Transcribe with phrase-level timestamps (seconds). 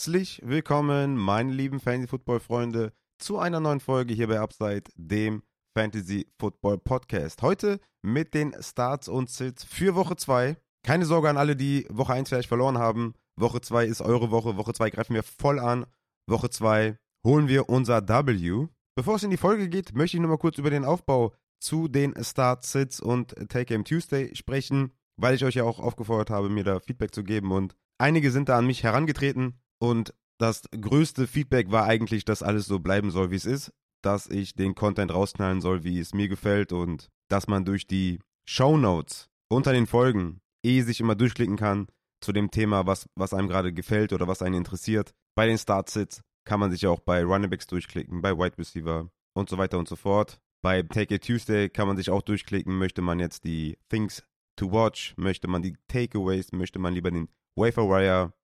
[0.00, 5.42] Herzlich willkommen, meine lieben Fantasy-Football-Freunde, zu einer neuen Folge hier bei Upside, dem
[5.76, 7.42] Fantasy-Football-Podcast.
[7.42, 10.56] Heute mit den Starts und Sits für Woche 2.
[10.82, 13.12] Keine Sorge an alle, die Woche 1 vielleicht verloren haben.
[13.36, 14.56] Woche 2 ist eure Woche.
[14.56, 15.84] Woche 2 greifen wir voll an.
[16.26, 18.68] Woche 2 holen wir unser W.
[18.96, 22.14] Bevor es in die Folge geht, möchte ich nochmal kurz über den Aufbau zu den
[22.24, 26.64] Start, Sits und Take Game Tuesday sprechen, weil ich euch ja auch aufgefordert habe, mir
[26.64, 31.70] da Feedback zu geben und Einige sind da an mich herangetreten und das größte Feedback
[31.70, 33.72] war eigentlich, dass alles so bleiben soll, wie es ist,
[34.02, 38.20] dass ich den Content rausknallen soll, wie es mir gefällt und dass man durch die
[38.46, 41.88] Show Notes unter den Folgen eh sich immer durchklicken kann
[42.22, 45.12] zu dem Thema, was, was einem gerade gefällt oder was einen interessiert.
[45.34, 49.58] Bei den Start-Sits kann man sich auch bei Runningbacks durchklicken, bei Wide Receiver und so
[49.58, 50.40] weiter und so fort.
[50.62, 54.24] Bei Take It Tuesday kann man sich auch durchklicken, möchte man jetzt die Things
[54.56, 58.39] to Watch, möchte man die Takeaways, möchte man lieber den Waferwire Advice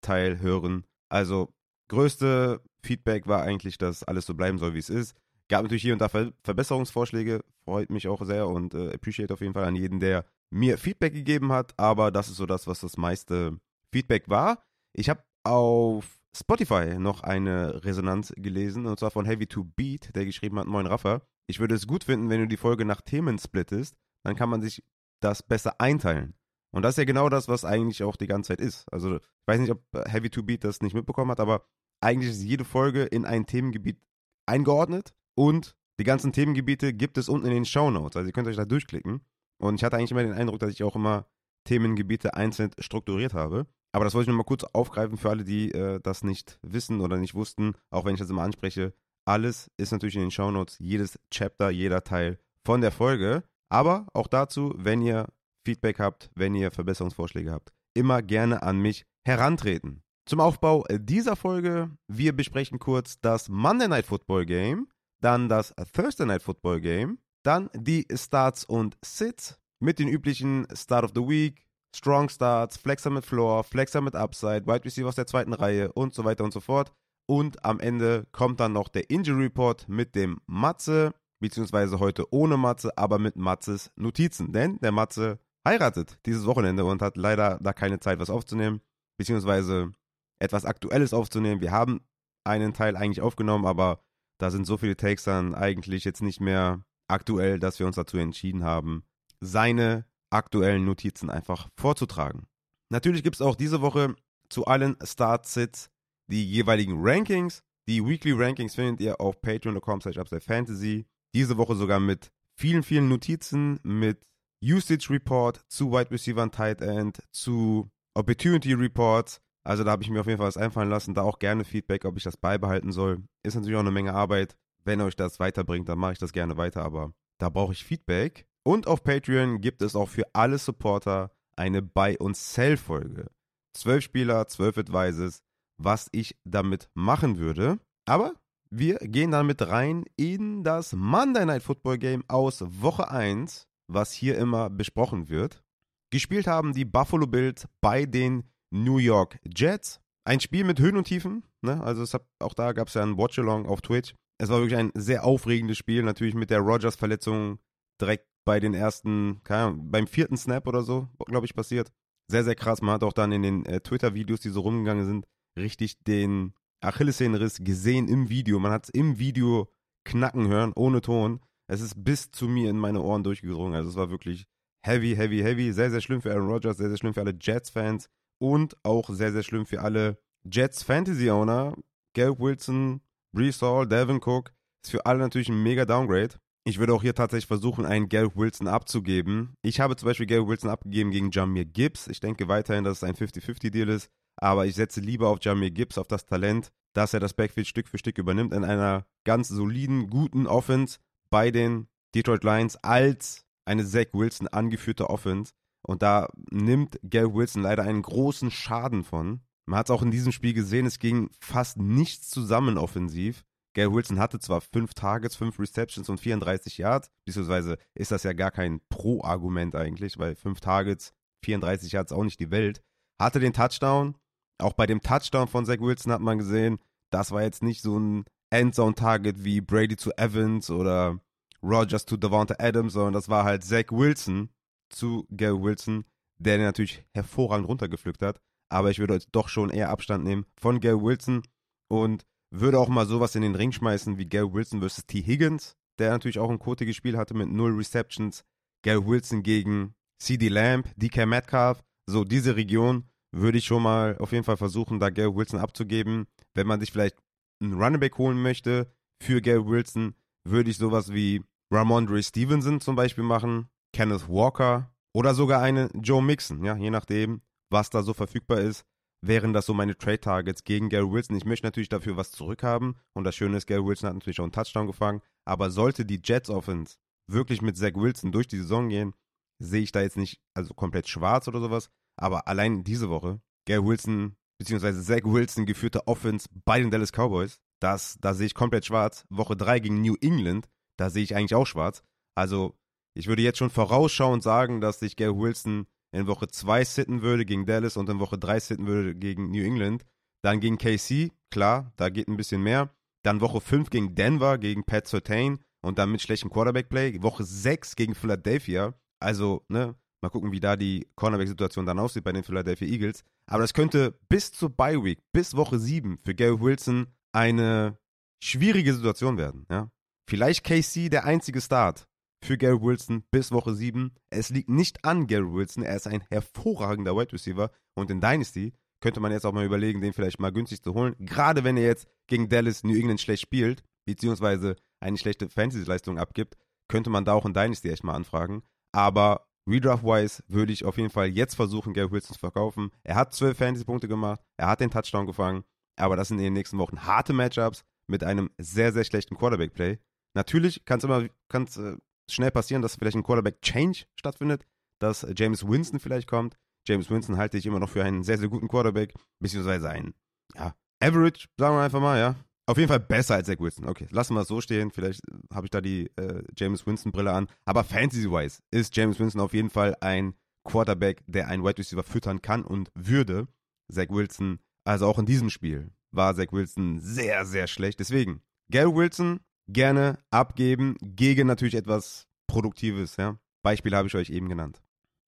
[0.00, 0.84] Teil hören.
[1.08, 1.52] Also
[1.88, 5.14] größte Feedback war eigentlich, dass alles so bleiben soll, wie es ist.
[5.48, 9.40] Gab natürlich hier und da Ver Verbesserungsvorschläge, freut mich auch sehr und äh, appreciate auf
[9.40, 12.80] jeden Fall an jeden, der mir Feedback gegeben hat, aber das ist so das, was
[12.80, 13.58] das meiste
[13.92, 14.64] Feedback war.
[14.92, 20.24] Ich habe auf Spotify noch eine Resonanz gelesen und zwar von Heavy to Beat, der
[20.24, 21.22] geschrieben hat, Moin Raffa.
[21.46, 24.60] Ich würde es gut finden, wenn du die Folge nach Themen splittest, dann kann man
[24.60, 24.82] sich
[25.20, 26.34] das besser einteilen.
[26.76, 28.84] Und das ist ja genau das, was eigentlich auch die ganze Zeit ist.
[28.92, 31.64] Also, ich weiß nicht, ob Heavy to Beat das nicht mitbekommen hat, aber
[32.02, 33.98] eigentlich ist jede Folge in ein Themengebiet
[34.44, 38.14] eingeordnet und die ganzen Themengebiete gibt es unten in den Show Notes.
[38.18, 39.22] Also, ihr könnt euch da durchklicken.
[39.56, 41.24] Und ich hatte eigentlich immer den Eindruck, dass ich auch immer
[41.64, 43.66] Themengebiete einzeln strukturiert habe.
[43.92, 47.16] Aber das wollte ich nochmal kurz aufgreifen für alle, die äh, das nicht wissen oder
[47.16, 48.92] nicht wussten, auch wenn ich das immer anspreche.
[49.24, 53.44] Alles ist natürlich in den Show Notes, jedes Chapter, jeder Teil von der Folge.
[53.70, 55.26] Aber auch dazu, wenn ihr
[55.66, 60.02] Feedback habt, wenn ihr Verbesserungsvorschläge habt, immer gerne an mich herantreten.
[60.28, 64.88] Zum Aufbau dieser Folge, wir besprechen kurz das Monday Night Football Game,
[65.20, 71.04] dann das Thursday Night Football Game, dann die Starts und Sits mit den üblichen Start
[71.04, 75.26] of the Week, Strong Starts, Flexer mit Floor, Flexer mit Upside, Wide Receiver aus der
[75.26, 76.92] zweiten Reihe und so weiter und so fort.
[77.26, 82.56] Und am Ende kommt dann noch der Injury Report mit dem Matze, beziehungsweise heute ohne
[82.56, 84.52] Matze, aber mit Matzes Notizen.
[84.52, 88.80] Denn der Matze heiratet dieses Wochenende und hat leider da keine Zeit, was aufzunehmen,
[89.18, 89.92] beziehungsweise
[90.38, 91.60] etwas Aktuelles aufzunehmen.
[91.60, 92.00] Wir haben
[92.44, 94.00] einen Teil eigentlich aufgenommen, aber
[94.38, 98.16] da sind so viele Takes dann eigentlich jetzt nicht mehr aktuell, dass wir uns dazu
[98.16, 99.04] entschieden haben,
[99.40, 102.46] seine aktuellen Notizen einfach vorzutragen.
[102.90, 104.14] Natürlich gibt es auch diese Woche
[104.48, 105.90] zu allen Start-Sits
[106.28, 107.62] die jeweiligen Rankings.
[107.88, 111.06] Die Weekly Rankings findet ihr auf patreon.com slash fantasy.
[111.34, 114.26] Diese Woche sogar mit vielen, vielen Notizen, mit
[114.62, 119.40] Usage Report zu Wide Receiver und Tight End, zu Opportunity Reports.
[119.64, 121.14] Also da habe ich mir auf jeden Fall was einfallen lassen.
[121.14, 123.22] Da auch gerne Feedback, ob ich das beibehalten soll.
[123.42, 124.56] Ist natürlich auch eine Menge Arbeit.
[124.84, 126.84] Wenn euch das weiterbringt, dann mache ich das gerne weiter.
[126.84, 128.46] Aber da brauche ich Feedback.
[128.64, 133.30] Und auf Patreon gibt es auch für alle Supporter eine Buy- und Sell-Folge.
[133.74, 135.42] Zwölf Spieler, zwölf Advices,
[135.78, 137.78] was ich damit machen würde.
[138.06, 138.34] Aber
[138.70, 144.12] wir gehen dann mit rein in das Monday Night Football Game aus Woche 1 was
[144.12, 145.62] hier immer besprochen wird.
[146.10, 150.00] Gespielt haben die Buffalo Bills bei den New York Jets.
[150.24, 151.44] Ein Spiel mit Höhen und Tiefen.
[151.62, 151.82] Ne?
[151.82, 154.14] Also hat, auch da gab es ja ein Watch-Along auf Twitch.
[154.38, 156.02] Es war wirklich ein sehr aufregendes Spiel.
[156.02, 157.58] Natürlich mit der Rogers-Verletzung
[158.00, 161.90] direkt bei den ersten, keine Ahnung, beim vierten Snap oder so, glaube ich, passiert.
[162.28, 162.82] Sehr, sehr krass.
[162.82, 165.26] Man hat auch dann in den äh, Twitter-Videos, die so rumgegangen sind,
[165.58, 168.58] richtig den Achillessehnenriss gesehen im Video.
[168.58, 169.68] Man hat es im Video
[170.04, 171.40] knacken hören, ohne Ton.
[171.68, 173.74] Es ist bis zu mir in meine Ohren durchgedrungen.
[173.74, 174.46] Also es war wirklich
[174.84, 175.72] heavy, heavy, heavy.
[175.72, 179.32] Sehr, sehr schlimm für Aaron Rodgers, sehr, sehr schlimm für alle Jets-Fans und auch sehr,
[179.32, 181.74] sehr schlimm für alle Jets-Fantasy-Owner.
[182.14, 183.00] Garrett Wilson,
[183.32, 184.52] Brees Hall, Devin Cook.
[184.84, 186.36] Ist für alle natürlich ein mega Downgrade.
[186.64, 189.54] Ich würde auch hier tatsächlich versuchen, einen Garrett Wilson abzugeben.
[189.62, 192.06] Ich habe zum Beispiel Garrett Wilson abgegeben gegen Jamir Gibbs.
[192.08, 194.08] Ich denke weiterhin, dass es ein 50-50-Deal ist.
[194.36, 197.88] Aber ich setze lieber auf Jamir Gibbs, auf das Talent, dass er das Backfield Stück
[197.88, 200.98] für Stück übernimmt in einer ganz soliden, guten Offense
[201.36, 205.52] bei den Detroit Lions als eine Zach Wilson angeführte Offense.
[205.82, 209.42] Und da nimmt Gary Wilson leider einen großen Schaden von.
[209.66, 213.44] Man hat es auch in diesem Spiel gesehen, es ging fast nichts zusammen offensiv.
[213.74, 218.32] Gary Wilson hatte zwar fünf Targets, fünf Receptions und 34 Yards, beziehungsweise ist das ja
[218.32, 221.12] gar kein Pro-Argument eigentlich, weil fünf Targets,
[221.44, 222.82] 34 Yards auch nicht die Welt.
[223.20, 224.16] Hatte den Touchdown.
[224.56, 226.78] Auch bei dem Touchdown von Zach Wilson hat man gesehen,
[227.10, 231.20] das war jetzt nicht so ein Endzone-Target wie Brady zu Evans oder
[231.66, 234.50] Rogers zu Devonta Adams, sondern das war halt Zach Wilson
[234.88, 236.04] zu Gary Wilson,
[236.38, 238.40] der den natürlich hervorragend runtergepflückt hat.
[238.68, 241.42] aber ich würde doch schon eher Abstand nehmen von Gary Wilson
[241.88, 245.22] und würde auch mal sowas in den Ring schmeißen wie Gary Wilson versus T.
[245.22, 248.44] Higgins, der natürlich auch ein kotiges Spiel hatte mit null Receptions.
[248.82, 254.32] Gary Wilson gegen CD Lamb, DK Metcalf, so diese Region würde ich schon mal auf
[254.32, 256.26] jeden Fall versuchen, da Gary Wilson abzugeben.
[256.54, 257.16] Wenn man sich vielleicht
[257.60, 258.90] einen Running Back holen möchte
[259.22, 260.14] für Gary Wilson,
[260.44, 266.22] würde ich sowas wie Ramondre Stevenson zum Beispiel machen, Kenneth Walker oder sogar einen Joe
[266.22, 268.84] Mixon, ja, je nachdem, was da so verfügbar ist,
[269.22, 271.36] wären das so meine Trade-Targets gegen Gary Wilson.
[271.36, 274.44] Ich möchte natürlich dafür was zurückhaben und das Schöne ist, Gary Wilson hat natürlich auch
[274.44, 276.96] einen Touchdown gefangen, aber sollte die Jets Offense
[277.28, 279.14] wirklich mit Zach Wilson durch die Saison gehen,
[279.58, 283.84] sehe ich da jetzt nicht, also komplett schwarz oder sowas, aber allein diese Woche, Gary
[283.84, 288.86] Wilson beziehungsweise Zach Wilson geführte Offense bei den Dallas Cowboys, das, da sehe ich komplett
[288.86, 289.26] schwarz.
[289.28, 292.02] Woche 3 gegen New England, da sehe ich eigentlich auch schwarz.
[292.34, 292.76] Also,
[293.14, 297.44] ich würde jetzt schon vorausschauend sagen, dass sich Gary Wilson in Woche 2 sitten würde
[297.44, 300.04] gegen Dallas und in Woche 3 sitten würde gegen New England.
[300.42, 302.90] Dann gegen KC, klar, da geht ein bisschen mehr.
[303.24, 307.22] Dann Woche 5 gegen Denver, gegen Pat Surtain und dann mit schlechtem Quarterback-Play.
[307.22, 308.94] Woche 6 gegen Philadelphia.
[309.18, 313.24] Also, ne, mal gucken, wie da die Cornerback-Situation dann aussieht bei den Philadelphia Eagles.
[313.46, 317.98] Aber das könnte bis zur Bye-Week, bis Woche 7 für Gary Wilson eine
[318.42, 319.66] schwierige Situation werden.
[319.70, 319.90] Ja?
[320.28, 322.08] Vielleicht KC der einzige Start
[322.44, 324.12] für Gary Wilson bis Woche 7.
[324.30, 325.84] Es liegt nicht an Gary Wilson.
[325.84, 327.70] Er ist ein hervorragender Wide Receiver.
[327.94, 331.14] Und in Dynasty könnte man jetzt auch mal überlegen, den vielleicht mal günstig zu holen.
[331.20, 336.56] Gerade wenn er jetzt gegen Dallas New England schlecht spielt, beziehungsweise eine schlechte Fantasy-Leistung abgibt,
[336.88, 338.62] könnte man da auch in Dynasty echt mal anfragen.
[338.92, 342.90] Aber Redraft-wise würde ich auf jeden Fall jetzt versuchen, Gary Wilson zu verkaufen.
[343.04, 345.64] Er hat 12 Fantasy-Punkte gemacht, er hat den Touchdown gefangen,
[345.96, 349.98] aber das sind in den nächsten Wochen harte Matchups mit einem sehr, sehr schlechten Quarterback-Play.
[350.36, 351.96] Natürlich kann es immer kann's, äh,
[352.30, 354.66] schnell passieren, dass vielleicht ein Quarterback-Change stattfindet,
[355.00, 356.58] dass James Winston vielleicht kommt.
[356.86, 360.14] James Winston halte ich immer noch für einen sehr, sehr guten Quarterback, beziehungsweise einen,
[360.54, 362.36] ja, Average, sagen wir einfach mal, ja.
[362.68, 363.88] Auf jeden Fall besser als Zach Wilson.
[363.88, 364.90] Okay, lassen wir es so stehen.
[364.90, 367.48] Vielleicht äh, habe ich da die äh, James Winston-Brille an.
[367.64, 372.42] Aber fantasy-wise ist James Winston auf jeden Fall ein Quarterback, der einen Wide Receiver füttern
[372.42, 373.48] kann und würde.
[373.90, 378.00] Zach Wilson, also auch in diesem Spiel, war Zach Wilson sehr, sehr schlecht.
[378.00, 383.16] Deswegen, Gary Wilson gerne abgeben gegen natürlich etwas Produktives.
[383.16, 383.38] Ja?
[383.62, 384.80] Beispiele habe ich euch eben genannt.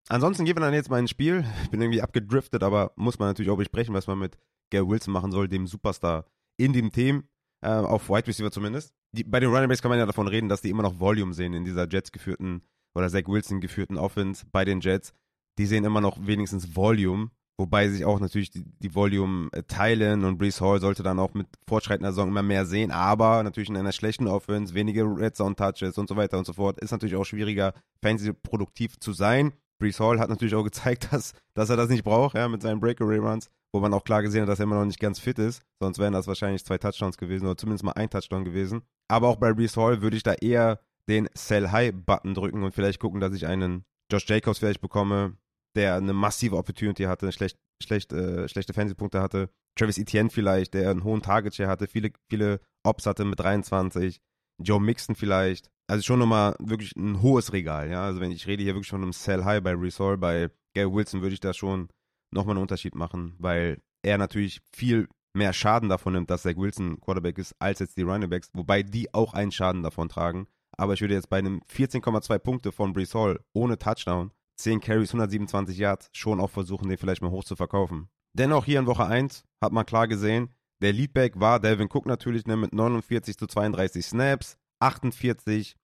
[0.10, 1.44] Ansonsten gehen wir dann jetzt mal ins Spiel.
[1.64, 4.38] Ich bin irgendwie abgedriftet, aber muss man natürlich auch besprechen, was man mit
[4.70, 6.26] Gary Wilson machen soll, dem Superstar
[6.58, 7.24] in dem Team,
[7.62, 8.94] äh, auf Wide Receiver zumindest.
[9.12, 11.34] Die, bei den Running Backs kann man ja davon reden, dass die immer noch Volume
[11.34, 12.64] sehen in dieser Jets geführten
[12.96, 15.14] oder Zach Wilson geführten Offense bei den Jets.
[15.58, 20.24] Die sehen immer noch wenigstens Volume, wobei sich auch natürlich die, die Volume äh, teilen
[20.24, 23.78] und Brees Hall sollte dann auch mit fortschreitender Saison immer mehr sehen, aber natürlich in
[23.78, 27.16] einer schlechten Offense, weniger Red Zone Touches und so weiter und so fort, ist natürlich
[27.16, 29.54] auch schwieriger, fancy produktiv zu sein.
[29.80, 32.80] Brees Hall hat natürlich auch gezeigt, dass, dass er das nicht braucht, ja, mit seinen
[32.80, 35.40] Breakaway Runs wo man auch klar gesehen hat, dass er immer noch nicht ganz fit
[35.40, 35.62] ist.
[35.80, 38.82] Sonst wären das wahrscheinlich zwei Touchdowns gewesen oder zumindest mal ein Touchdown gewesen.
[39.08, 42.74] Aber auch bei Brees Hall würde ich da eher den Sell High Button drücken und
[42.74, 45.38] vielleicht gucken, dass ich einen Josh Jacobs vielleicht bekomme,
[45.76, 49.50] der eine massive Opportunity hatte, schlecht, schlecht, äh, schlechte Fantasy-Punkte hatte.
[49.78, 54.20] Travis Etienne vielleicht, der einen hohen Target-Share hatte, viele, viele Ops hatte mit 23.
[54.60, 55.70] Joe Mixon vielleicht.
[55.90, 58.04] Also schon nochmal wirklich ein hohes Regal, ja.
[58.04, 61.22] Also wenn ich rede hier wirklich von einem Sell High bei Hall, bei Gary Wilson
[61.22, 61.90] würde ich da schon
[62.34, 67.00] nochmal einen Unterschied machen, weil er natürlich viel mehr Schaden davon nimmt, dass Zach Wilson
[67.00, 70.48] Quarterback ist, als jetzt die Running Backs, wobei die auch einen Schaden davon tragen.
[70.78, 75.10] Aber ich würde jetzt bei einem 14,2 Punkte von Brees Hall ohne Touchdown, 10 Carries,
[75.10, 78.10] 127 Yards, schon auch versuchen, den vielleicht mal hoch zu verkaufen.
[78.34, 80.50] Dennoch hier in Woche 1 hat man klar gesehen,
[80.82, 85.76] der Leadback war Delvin Cook natürlich ne, mit 49 zu 32 Snaps, 48%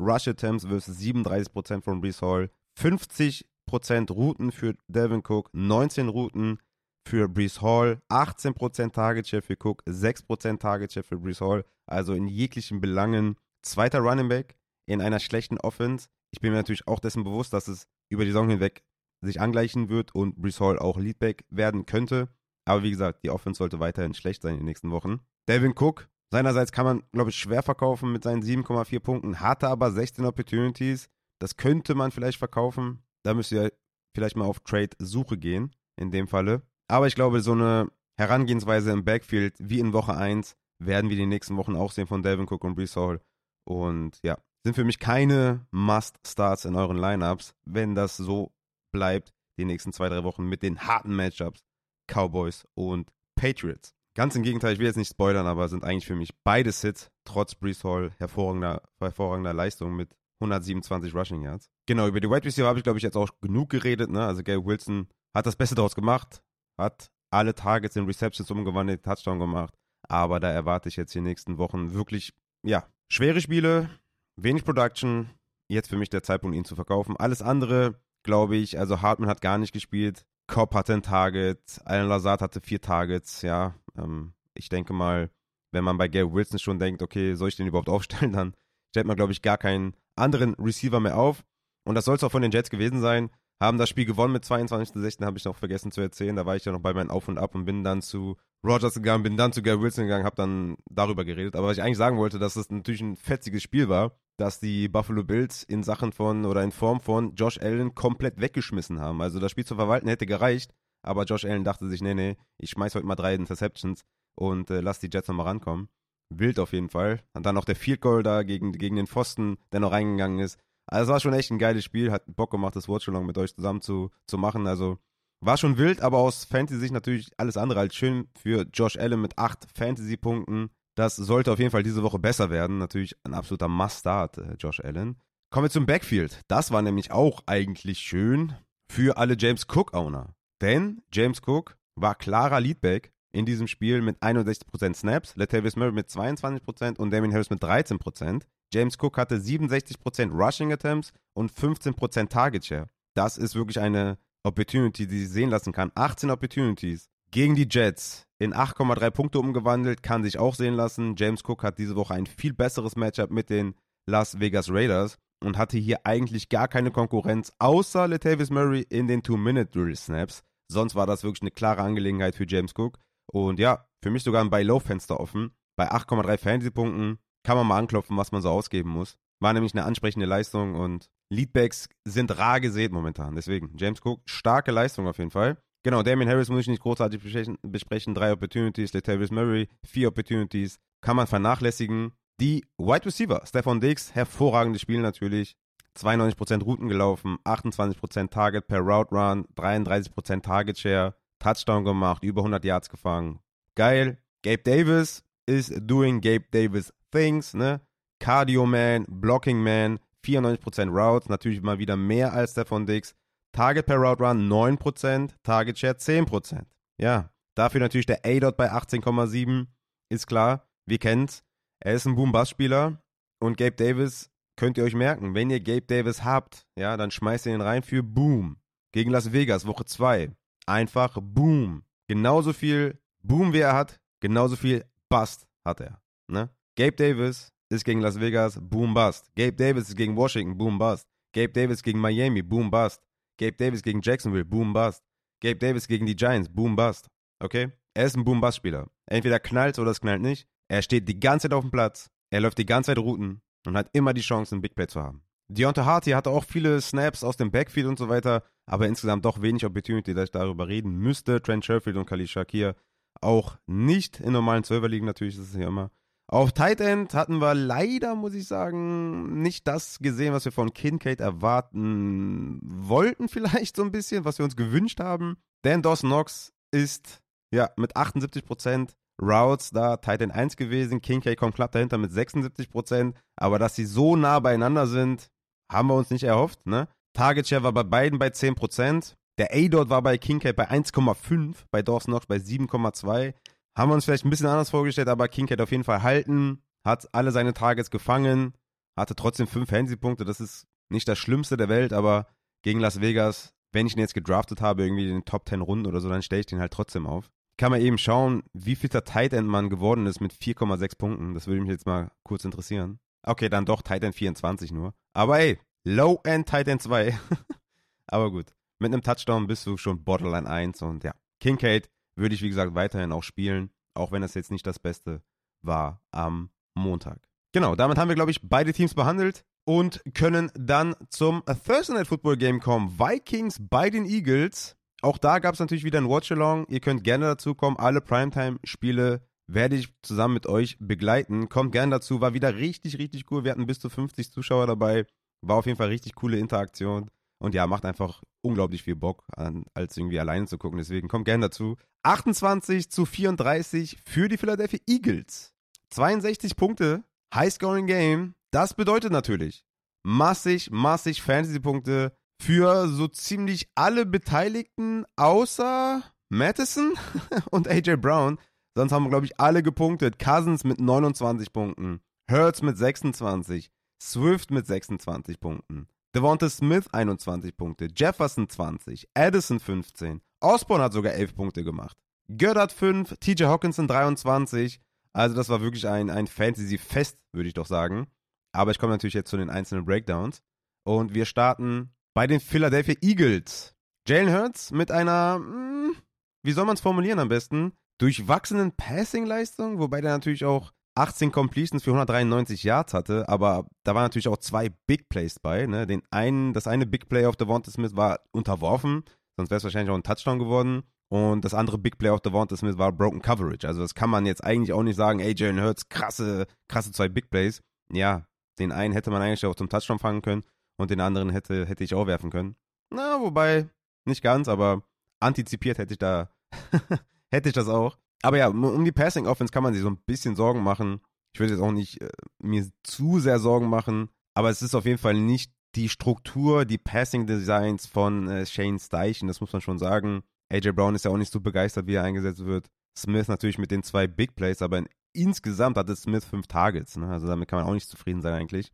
[0.00, 6.58] Rush Attempts versus 37% von Brees Hall, 50 Prozent Routen für Devin Cook, 19 Routen
[7.06, 11.64] für Brees Hall, 18% Target Share für Cook, 6% Target Share für Brees Hall.
[11.86, 14.56] Also in jeglichen Belangen zweiter Running Back
[14.86, 16.08] in einer schlechten Offense.
[16.32, 18.82] Ich bin mir natürlich auch dessen bewusst, dass es über die Saison hinweg
[19.22, 22.28] sich angleichen wird und Brees Hall auch Leadback werden könnte.
[22.64, 25.20] Aber wie gesagt, die Offense sollte weiterhin schlecht sein in den nächsten Wochen.
[25.48, 29.90] Devin Cook, seinerseits kann man, glaube ich, schwer verkaufen mit seinen 7,4 Punkten, hatte aber
[29.90, 31.08] 16 Opportunities.
[31.40, 33.02] Das könnte man vielleicht verkaufen.
[33.24, 33.72] Da müsst ihr
[34.14, 36.62] vielleicht mal auf Trade-Suche gehen, in dem Falle.
[36.88, 41.26] Aber ich glaube, so eine Herangehensweise im Backfield wie in Woche 1 werden wir die
[41.26, 43.20] nächsten Wochen auch sehen von Delvin Cook und Brees Hall.
[43.64, 48.52] Und ja, sind für mich keine Must-Starts in euren Lineups, wenn das so
[48.92, 51.64] bleibt, die nächsten zwei, drei Wochen mit den harten Matchups
[52.06, 53.94] Cowboys und Patriots.
[54.16, 57.10] Ganz im Gegenteil, ich will jetzt nicht spoilern, aber sind eigentlich für mich beide Sits,
[57.24, 61.70] trotz Brees Hall, hervorragender, hervorragender Leistung mit 127 Rushing Yards.
[61.86, 64.10] Genau, über die Wide Receiver habe ich, glaube ich, jetzt auch genug geredet.
[64.10, 64.24] Ne?
[64.24, 66.42] Also Gary Wilson hat das Beste daraus gemacht.
[66.78, 69.74] hat alle Targets in Receptions umgewandelt, Touchdown gemacht.
[70.08, 72.32] Aber da erwarte ich jetzt die nächsten Wochen wirklich,
[72.64, 73.90] ja, schwere Spiele,
[74.36, 75.30] wenig Production.
[75.68, 77.16] Jetzt für mich der Zeitpunkt, ihn zu verkaufen.
[77.16, 80.24] Alles andere, glaube ich, also Hartman hat gar nicht gespielt.
[80.46, 83.74] Cobb hatte ein Target, Alan Lazard hatte vier Targets, ja.
[83.96, 85.30] Ähm, ich denke mal,
[85.70, 88.54] wenn man bei Gary Wilson schon denkt, okay, soll ich den überhaupt aufstellen, dann
[88.88, 91.44] stellt man, glaube ich, gar keinen anderen Receiver mehr auf.
[91.84, 93.30] Und das soll es auch von den Jets gewesen sein
[93.60, 96.34] haben das Spiel gewonnen mit 22 zu 16, habe ich noch vergessen zu erzählen.
[96.34, 98.94] Da war ich ja noch bei meinem Auf und Ab und bin dann zu Rogers
[98.94, 101.56] gegangen, bin dann zu Gary Wilson gegangen, habe dann darüber geredet.
[101.56, 104.88] Aber was ich eigentlich sagen wollte, dass es natürlich ein fetziges Spiel war, dass die
[104.88, 109.20] Buffalo Bills in Sachen von oder in Form von Josh Allen komplett weggeschmissen haben.
[109.20, 112.70] Also das Spiel zu verwalten hätte gereicht, aber Josh Allen dachte sich, nee, nee, ich
[112.70, 114.02] schmeiß heute mal drei Interceptions
[114.34, 115.88] und äh, lass die Jets nochmal rankommen.
[116.30, 117.20] Wild auf jeden Fall.
[117.34, 120.58] Und dann noch der Field Goal da gegen, gegen den Pfosten, der noch reingegangen ist.
[120.90, 123.38] Also es war schon echt ein geiles Spiel, hat Bock gemacht, das Watch Along mit
[123.38, 124.66] euch zusammen zu, zu machen.
[124.66, 124.98] Also
[125.40, 129.38] war schon wild, aber aus Fantasy-Sicht natürlich alles andere als schön für Josh Allen mit
[129.38, 130.70] acht Fantasy-Punkten.
[130.96, 132.78] Das sollte auf jeden Fall diese Woche besser werden.
[132.78, 135.16] Natürlich ein absoluter Must-Start, äh, Josh Allen.
[135.50, 136.42] Kommen wir zum Backfield.
[136.48, 138.54] Das war nämlich auch eigentlich schön
[138.90, 140.34] für alle James Cook-Owner.
[140.60, 146.08] Denn James Cook war klarer Leadback in diesem Spiel mit 61% Snaps, Latavius Murray mit
[146.08, 148.42] 22% und Damien Harris mit 13%.
[148.72, 152.86] James Cook hatte 67% Rushing Attempts und 15% Target Share.
[153.14, 155.90] Das ist wirklich eine Opportunity, die sie sehen lassen kann.
[155.94, 161.14] 18 Opportunities gegen die Jets in 8,3 Punkte umgewandelt, kann sich auch sehen lassen.
[161.16, 163.74] James Cook hat diese Woche ein viel besseres Matchup mit den
[164.06, 169.22] Las Vegas Raiders und hatte hier eigentlich gar keine Konkurrenz, außer Latavius Murray in den
[169.22, 170.42] Two-Minute-Drill-Snaps.
[170.68, 172.98] Sonst war das wirklich eine klare Angelegenheit für James Cook.
[173.32, 175.52] Und ja, für mich sogar ein Buy-Low-Fenster offen.
[175.76, 179.16] Bei 8,3 Fantasy-Punkten kann man mal anklopfen, was man so ausgeben muss.
[179.40, 183.34] War nämlich eine ansprechende Leistung und Leadbacks sind rar gesät momentan.
[183.34, 185.56] Deswegen, James Cook, starke Leistung auf jeden Fall.
[185.82, 187.22] Genau, Damien Harris muss ich nicht großartig
[187.62, 188.14] besprechen.
[188.14, 190.78] Drei Opportunities, Latavius Murray, vier Opportunities.
[191.00, 192.12] Kann man vernachlässigen.
[192.40, 195.56] Die Wide Receiver, Stefan Diggs, hervorragendes Spiel natürlich.
[195.98, 202.64] 92% Routen gelaufen, 28% Target per Route Run, 33% Target Share, Touchdown gemacht, über 100
[202.64, 203.40] Yards gefangen.
[203.74, 204.18] Geil.
[204.42, 207.80] Gabe Davis is doing Gabe Davis Things, ne?
[208.18, 213.14] Cardio Man, Blocking Man, 94% Routes, natürlich mal wieder mehr als der von Dix.
[213.52, 216.66] Target per Route Run 9%, Target Share 10%.
[216.98, 219.66] Ja, dafür natürlich der A-Dot bei 18,7.
[220.08, 221.42] Ist klar, wir kennen's.
[221.80, 223.02] Er ist ein Boom-Bass-Spieler
[223.40, 227.46] und Gabe Davis könnt ihr euch merken, wenn ihr Gabe Davis habt, ja, dann schmeißt
[227.46, 228.58] ihr ihn rein für Boom.
[228.92, 230.30] Gegen Las Vegas, Woche 2.
[230.66, 231.84] Einfach Boom.
[232.08, 236.02] Genauso viel Boom, wie er hat, genauso viel Bust hat er.
[236.28, 236.50] Ne?
[236.76, 239.30] Gabe Davis ist gegen Las Vegas, boom bust.
[239.36, 241.06] Gabe Davis ist gegen Washington, boom bust.
[241.32, 243.02] Gabe Davis gegen Miami, boom bust.
[243.38, 245.02] Gabe Davis gegen Jacksonville, boom bust.
[245.40, 247.08] Gabe Davis gegen die Giants, boom bust.
[247.42, 247.72] Okay?
[247.94, 248.88] Er ist ein boom bust Spieler.
[249.06, 250.46] Entweder knallt oder es knallt nicht.
[250.68, 252.10] Er steht die ganze Zeit auf dem Platz.
[252.30, 255.02] Er läuft die ganze Zeit Routen und hat immer die Chance, einen Big Play zu
[255.02, 255.22] haben.
[255.48, 259.42] Deontay Harty hatte auch viele Snaps aus dem Backfield und so weiter, aber insgesamt doch
[259.42, 261.42] wenig Opportunity, dass ich darüber reden müsste.
[261.42, 262.76] Trent Sherfield und Khalil Shakir
[263.20, 265.90] auch nicht in normalen Serverligen, natürlich ist es ja immer.
[266.32, 270.72] Auf Tight End hatten wir leider, muss ich sagen, nicht das gesehen, was wir von
[270.72, 275.38] Kincaid erwarten wollten, vielleicht so ein bisschen, was wir uns gewünscht haben.
[275.64, 277.20] Denn Dawson Knox ist
[277.52, 281.02] ja mit 78% Routes da Tight End 1 gewesen.
[281.02, 283.14] Kincaid kommt knapp dahinter mit 76%.
[283.34, 285.30] Aber dass sie so nah beieinander sind,
[285.70, 286.64] haben wir uns nicht erhofft.
[286.64, 286.86] Ne?
[287.12, 289.14] Target Share war bei beiden bei 10%.
[289.38, 293.34] Der A-Dot war bei Kincaid bei 1,5, bei Dawson Knox bei 7,2.
[293.76, 296.62] Haben wir uns vielleicht ein bisschen anders vorgestellt, aber King hat auf jeden Fall halten,
[296.84, 298.54] hat alle seine Targets gefangen,
[298.96, 300.24] hatte trotzdem fünf Handsy-Punkte.
[300.24, 302.26] Das ist nicht das Schlimmste der Welt, aber
[302.62, 305.86] gegen Las Vegas, wenn ich ihn jetzt gedraftet habe, irgendwie in den Top 10 Runden
[305.86, 307.30] oder so, dann stelle ich den halt trotzdem auf.
[307.56, 311.34] Kann man eben schauen, wie viel der Tight End Mann geworden ist mit 4,6 Punkten.
[311.34, 312.98] Das würde mich jetzt mal kurz interessieren.
[313.22, 314.94] Okay, dann doch Tight End 24 nur.
[315.12, 317.18] Aber ey, Low End Tight End 2.
[318.06, 318.46] aber gut.
[318.78, 321.12] Mit einem Touchdown bist du schon Borderline 1 und ja.
[321.38, 325.22] Kincaid würde ich, wie gesagt, weiterhin auch spielen, auch wenn das jetzt nicht das Beste
[325.62, 327.28] war am Montag.
[327.52, 332.06] Genau, damit haben wir, glaube ich, beide Teams behandelt und können dann zum Thursday Night
[332.06, 332.98] Football Game kommen.
[332.98, 334.76] Vikings bei den Eagles.
[335.02, 336.66] Auch da gab es natürlich wieder ein Watch-Along.
[336.68, 337.76] Ihr könnt gerne dazu kommen.
[337.76, 341.48] Alle Primetime-Spiele werde ich zusammen mit euch begleiten.
[341.48, 342.20] Kommt gerne dazu.
[342.20, 343.44] War wieder richtig, richtig cool.
[343.44, 345.06] Wir hatten bis zu 50 Zuschauer dabei.
[345.42, 347.10] War auf jeden Fall richtig coole Interaktion.
[347.40, 350.78] Und ja, macht einfach unglaublich viel Bock, an, als irgendwie alleine zu gucken.
[350.78, 351.76] Deswegen kommt gerne dazu.
[352.02, 355.52] 28 zu 34 für die Philadelphia Eagles.
[355.90, 357.02] 62 Punkte,
[357.34, 358.34] High-Scoring Game.
[358.50, 359.64] Das bedeutet natürlich
[360.02, 366.94] massig, massig Fantasy-Punkte für so ziemlich alle Beteiligten, außer Madison
[367.50, 368.38] und AJ Brown.
[368.74, 370.18] Sonst haben wir, glaube ich, alle gepunktet.
[370.18, 373.70] Cousins mit 29 Punkten, Hurts mit 26,
[374.00, 381.12] Swift mit 26 Punkten, Devonta Smith 21 Punkte, Jefferson 20, Addison 15, Osborne hat sogar
[381.12, 381.96] 11 Punkte gemacht,
[382.38, 384.80] Goddard 5, TJ Hawkinson 23.
[385.12, 388.06] Also das war wirklich ein, ein Fantasy-Fest, würde ich doch sagen.
[388.52, 390.40] Aber ich komme natürlich jetzt zu den einzelnen Breakdowns.
[390.84, 393.74] Und wir starten bei den Philadelphia Eagles.
[394.06, 395.96] Jalen Hurts mit einer, mh, hm,
[396.42, 397.72] wie soll man es formulieren am besten?
[397.98, 404.04] Durchwachsenen Passing-Leistung, wobei der natürlich auch 18 Completions für 193 Yards hatte, aber da waren
[404.04, 405.66] natürlich auch zwei Big Plays bei.
[405.66, 405.86] Ne?
[405.86, 409.04] Den einen, das eine Big Play auf Devonta Smith war unterworfen,
[409.36, 410.82] sonst wäre es wahrscheinlich auch ein Touchdown geworden.
[411.12, 413.66] Und das andere Big Play auf Devonta Smith war Broken Coverage.
[413.66, 417.08] Also das kann man jetzt eigentlich auch nicht sagen, ey, Jalen Hurts, krasse, krasse zwei
[417.08, 417.62] Big Plays.
[417.92, 418.26] Ja,
[418.60, 420.44] den einen hätte man eigentlich auch zum Touchdown fangen können
[420.76, 422.54] und den anderen hätte, hätte ich auch werfen können.
[422.92, 423.68] Na, wobei,
[424.04, 424.82] nicht ganz, aber
[425.20, 426.30] antizipiert hätte ich da,
[427.32, 427.98] hätte ich das auch.
[428.22, 431.00] Aber ja, um die Passing Offense kann man sich so ein bisschen Sorgen machen.
[431.32, 432.10] Ich würde jetzt auch nicht äh,
[432.42, 436.78] mir zu sehr Sorgen machen, aber es ist auf jeden Fall nicht die Struktur, die
[436.78, 440.22] Passing Designs von äh, Shane Steichen, das muss man schon sagen.
[440.52, 442.66] AJ Brown ist ja auch nicht so begeistert, wie er eingesetzt wird.
[442.98, 446.96] Smith natürlich mit den zwei Big Plays, aber in, insgesamt hatte Smith fünf Targets.
[446.96, 447.08] Ne?
[447.08, 448.72] Also damit kann man auch nicht zufrieden sein eigentlich.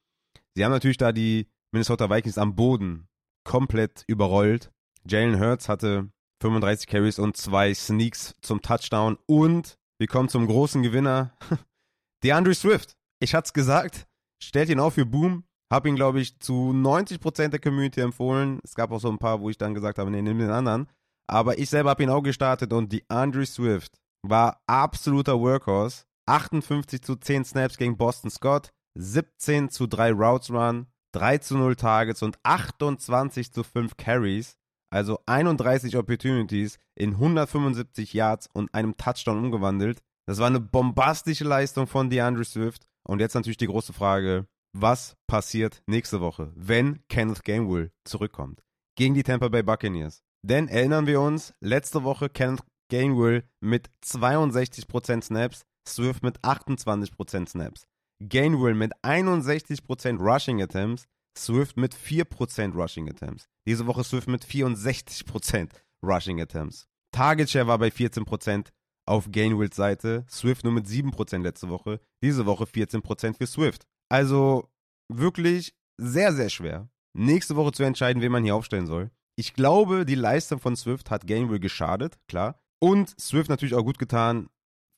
[0.55, 3.09] Sie haben natürlich da die Minnesota Vikings am Boden
[3.45, 4.73] komplett überrollt.
[5.05, 6.11] Jalen Hurts hatte
[6.43, 9.19] 35 Carries und zwei Sneaks zum Touchdown.
[9.27, 11.37] Und wir kommen zum großen Gewinner,
[12.25, 12.97] DeAndre Swift.
[13.21, 14.07] Ich hatte es gesagt,
[14.43, 15.45] stellt ihn auf für Boom.
[15.73, 18.61] Hab ihn, glaube ich, zu 90% der Community empfohlen.
[18.63, 20.89] Es gab auch so ein paar, wo ich dann gesagt habe, nee, nimm den anderen.
[21.29, 26.05] Aber ich selber habe ihn auch gestartet und DeAndre Swift war absoluter Workhorse.
[26.27, 31.77] 58 zu 10 Snaps gegen Boston Scott, 17 zu 3 Routes Run, 3 zu 0
[31.77, 34.57] Targets und 28 zu 5 Carries.
[34.97, 40.01] Also 31 Opportunities in 175 Yards und einem Touchdown umgewandelt.
[40.25, 42.87] Das war eine bombastische Leistung von DeAndre Swift.
[43.07, 48.63] Und jetzt natürlich die große Frage, was passiert nächste Woche, wenn Kenneth Gainwell zurückkommt?
[48.97, 50.23] Gegen die Tampa Bay Buccaneers.
[50.41, 57.87] Denn erinnern wir uns, letzte Woche Kenneth Gainwell mit 62% Snaps, Swift mit 28% Snaps.
[58.27, 61.05] Gainwell mit 61% Rushing Attempts,
[61.37, 63.49] Swift mit 4% Rushing Attempts.
[63.67, 65.71] Diese Woche Swift mit 64%
[66.03, 66.89] Rushing Attempts.
[67.13, 68.69] Target Share war bei 14%
[69.07, 73.87] auf Gainwells Seite, Swift nur mit 7% letzte Woche, diese Woche 14% für Swift.
[74.09, 74.69] Also
[75.09, 79.11] wirklich sehr, sehr schwer, nächste Woche zu entscheiden, wen man hier aufstellen soll.
[79.37, 82.59] Ich glaube, die Leistung von Swift hat Gainwell geschadet, klar.
[82.81, 84.49] Und Swift natürlich auch gut getan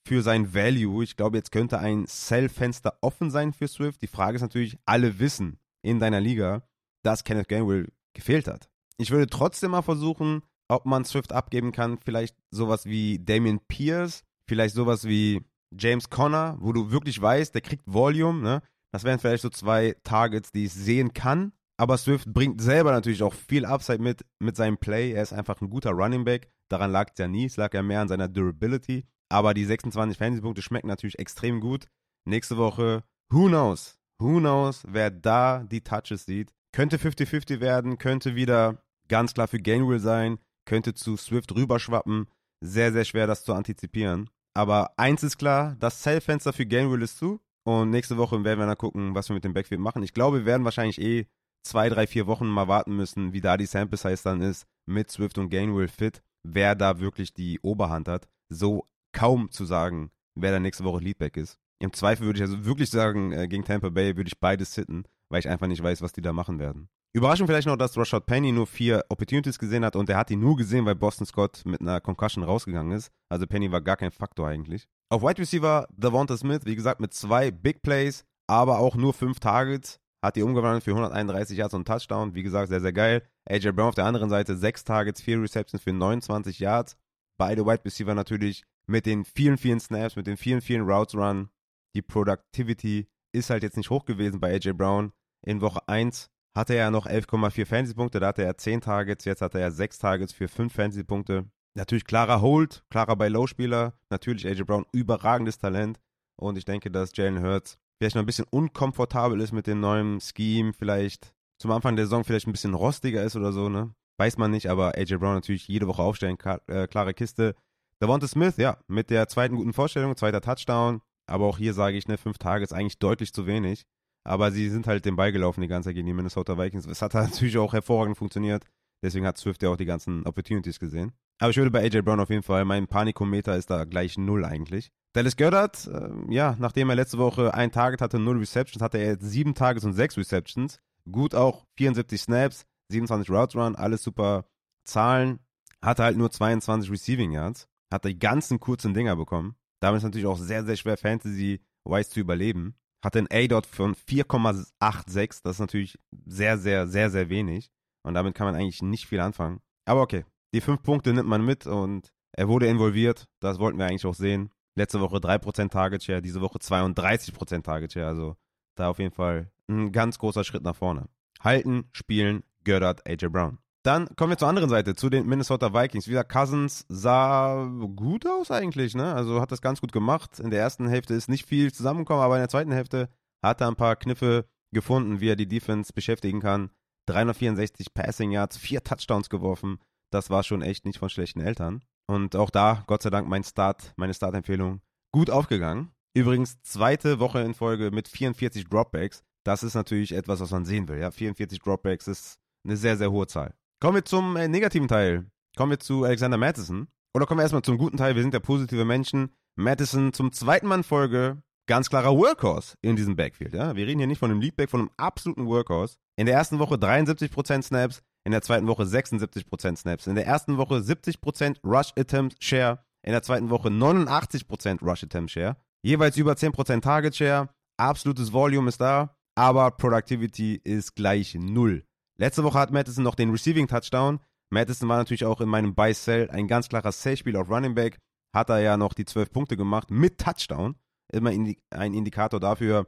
[0.07, 1.05] für sein Value.
[1.05, 4.01] Ich glaube, jetzt könnte ein Sell-Fenster offen sein für Swift.
[4.01, 6.62] Die Frage ist natürlich, alle wissen in deiner Liga,
[7.02, 8.68] dass Kenneth Gainwell gefehlt hat.
[8.96, 11.98] Ich würde trotzdem mal versuchen, ob man Swift abgeben kann.
[11.98, 15.42] Vielleicht sowas wie Damian Pierce, vielleicht sowas wie
[15.76, 18.40] James Conner, wo du wirklich weißt, der kriegt Volume.
[18.42, 18.62] Ne?
[18.92, 21.52] Das wären vielleicht so zwei Targets, die ich sehen kann.
[21.80, 25.12] Aber Swift bringt selber natürlich auch viel Upside mit, mit seinem Play.
[25.12, 26.48] Er ist einfach ein guter Running Back.
[26.68, 27.44] Daran lag es ja nie.
[27.44, 29.06] Es lag ja mehr an seiner Durability.
[29.30, 31.86] Aber die 26 Fantasy-Punkte schmecken natürlich extrem gut.
[32.24, 33.97] Nächste Woche, who knows?
[34.20, 36.52] Who knows, wer da die Touches sieht.
[36.72, 42.26] Könnte 50-50 werden, könnte wieder ganz klar für Gainwell sein, könnte zu Swift rüberschwappen.
[42.61, 44.28] Sehr, sehr schwer, das zu antizipieren.
[44.54, 47.40] Aber eins ist klar, das Sell-Fenster für Gainwell ist zu.
[47.64, 50.02] Und nächste Woche werden wir dann gucken, was wir mit dem Backfield machen.
[50.02, 51.26] Ich glaube, wir werden wahrscheinlich eh
[51.62, 55.11] zwei, drei, vier Wochen mal warten müssen, wie da die Sample Size dann ist, mit
[55.11, 58.26] Swift und Gainwell fit, wer da wirklich die Oberhand hat.
[58.48, 61.59] So kaum zu sagen, wer da nächste Woche Leadback ist.
[61.80, 65.04] Im Zweifel würde ich also wirklich sagen, äh, gegen Tampa Bay würde ich beides sitten,
[65.28, 66.88] weil ich einfach nicht weiß, was die da machen werden.
[67.14, 70.36] Überraschung vielleicht noch, dass Rashad Penny nur vier Opportunities gesehen hat und er hat die
[70.36, 73.10] nur gesehen, weil Boston Scott mit einer Concussion rausgegangen ist.
[73.30, 74.88] Also Penny war gar kein Faktor eigentlich.
[75.08, 79.40] Auf Wide Receiver Devonta Smith, wie gesagt, mit zwei Big Plays, aber auch nur fünf
[79.40, 79.98] Targets.
[80.22, 82.34] Hat die umgewandelt für 131 Yards und Touchdown.
[82.34, 83.22] Wie gesagt, sehr, sehr geil.
[83.48, 86.96] AJ Brown auf der anderen Seite, sechs Targets, vier Receptions für 29 Yards.
[87.38, 91.50] Beide Wide Receiver natürlich mit den vielen, vielen Snaps, mit den vielen, vielen Routes Run.
[91.94, 95.12] Die Productivity ist halt jetzt nicht hoch gewesen bei AJ Brown.
[95.46, 99.61] In Woche 1 hatte er noch 11,4 Fantasy-Punkte, da hatte er 10 Targets, jetzt hatte
[99.61, 101.46] er 6 Targets für 5 Fantasy-Punkte.
[101.77, 103.94] Natürlich klarer Hold, klarer bei Low-Spieler.
[104.11, 106.01] Natürlich AJ Brown, überragendes Talent.
[106.37, 110.20] Und ich denke, dass Jalen Hurts vielleicht noch ein bisschen unkomfortabel ist mit dem neuen
[110.20, 113.94] Scheme, vielleicht zum Anfang der Saison vielleicht ein bisschen rostiger ist oder so, ne?
[114.18, 117.55] Weiß man nicht, aber AJ Brown natürlich jede Woche aufstellen, äh, klare Kiste.
[118.03, 121.03] Devonta Smith, ja, mit der zweiten guten Vorstellung, zweiter Touchdown.
[121.28, 123.84] Aber auch hier sage ich, ne, fünf Tage ist eigentlich deutlich zu wenig.
[124.24, 126.86] Aber sie sind halt den Ball gelaufen die ganze Zeit gegen die Minnesota Vikings.
[126.86, 128.64] Es hat natürlich auch hervorragend funktioniert.
[129.02, 131.12] Deswegen hat Swift ja auch die ganzen Opportunities gesehen.
[131.38, 134.44] Aber ich würde bei AJ Brown auf jeden Fall, mein Panikometer ist da gleich null
[134.44, 134.90] eigentlich.
[135.12, 139.12] Dallas Goddard, äh, ja, nachdem er letzte Woche ein Target hatte, null Receptions, hatte er
[139.12, 140.80] jetzt sieben Targets und sechs Receptions.
[141.10, 144.46] Gut auch 74 Snaps, 27 Routes Run, alles super
[144.84, 145.38] Zahlen.
[145.80, 147.68] Hatte halt nur 22 Receiving Yards.
[147.90, 149.54] Hat die ganzen kurzen Dinger bekommen.
[149.80, 152.74] Damit ist natürlich auch sehr, sehr schwer Fantasy-wise zu überleben.
[153.04, 155.40] Hatte ein A-Dot von 4,86.
[155.42, 157.70] Das ist natürlich sehr, sehr, sehr, sehr wenig.
[158.02, 159.60] Und damit kann man eigentlich nicht viel anfangen.
[159.84, 163.28] Aber okay, die fünf Punkte nimmt man mit und er wurde involviert.
[163.40, 164.50] Das wollten wir eigentlich auch sehen.
[164.76, 168.06] Letzte Woche 3% Target Share, diese Woche 32% Target Share.
[168.06, 168.36] Also
[168.76, 171.08] da auf jeden Fall ein ganz großer Schritt nach vorne.
[171.40, 173.58] Halten, spielen, Gördert, AJ Brown.
[173.88, 176.09] Dann kommen wir zur anderen Seite, zu den Minnesota Vikings.
[176.09, 177.64] Wieder Cousins sah
[177.96, 179.14] gut aus eigentlich, ne?
[179.14, 180.40] Also hat das ganz gut gemacht.
[180.40, 183.09] In der ersten Hälfte ist nicht viel zusammengekommen, aber in der zweiten Hälfte
[183.42, 186.68] hat er ein paar Kniffe gefunden, wie er die Defense beschäftigen kann.
[187.07, 189.79] 364 Passing Yards, vier Touchdowns geworfen.
[190.12, 191.83] Das war schon echt nicht von schlechten Eltern.
[192.07, 194.83] Und auch da, Gott sei Dank, mein Start, meine Startempfehlung
[195.14, 195.92] gut aufgegangen.
[196.12, 199.24] Übrigens zweite Woche in Folge mit 44 Dropbacks.
[199.46, 200.98] Das ist natürlich etwas, was man sehen will.
[200.98, 203.55] Ja, 44 Dropbacks ist eine sehr, sehr hohe Zahl.
[203.80, 205.30] Kommen wir zum äh, negativen Teil.
[205.56, 206.88] Kommen wir zu Alexander Madison.
[207.14, 208.16] Oder kommen wir erstmal zum guten Teil.
[208.16, 209.30] Wir sind ja positive Menschen.
[209.54, 211.42] Madison zum zweiten Mal in Folge.
[211.68, 213.54] Ganz klarer Workhorse in diesem Backfield.
[213.54, 213.76] Ja?
[213.76, 215.96] Wir reden hier nicht von einem Leadback, von einem absoluten Workhorse.
[216.16, 220.08] In der ersten Woche 73% Snaps, in der zweiten Woche 76% Snaps.
[220.08, 225.30] In der ersten Woche 70% Rush Attempt Share, in der zweiten Woche 89% Rush Attempt
[225.30, 225.56] Share.
[225.84, 227.48] Jeweils über 10% Target Share.
[227.76, 231.84] Absolutes Volume ist da, aber Productivity ist gleich null.
[232.20, 234.20] Letzte Woche hat Madison noch den Receiving Touchdown.
[234.50, 237.98] Madison war natürlich auch in meinem Buy-Sell ein ganz klarer Sell-Spiel auf Running Back.
[238.35, 240.74] Hat er ja noch die 12 Punkte gemacht mit Touchdown.
[241.12, 242.87] Immer ein Indikator dafür,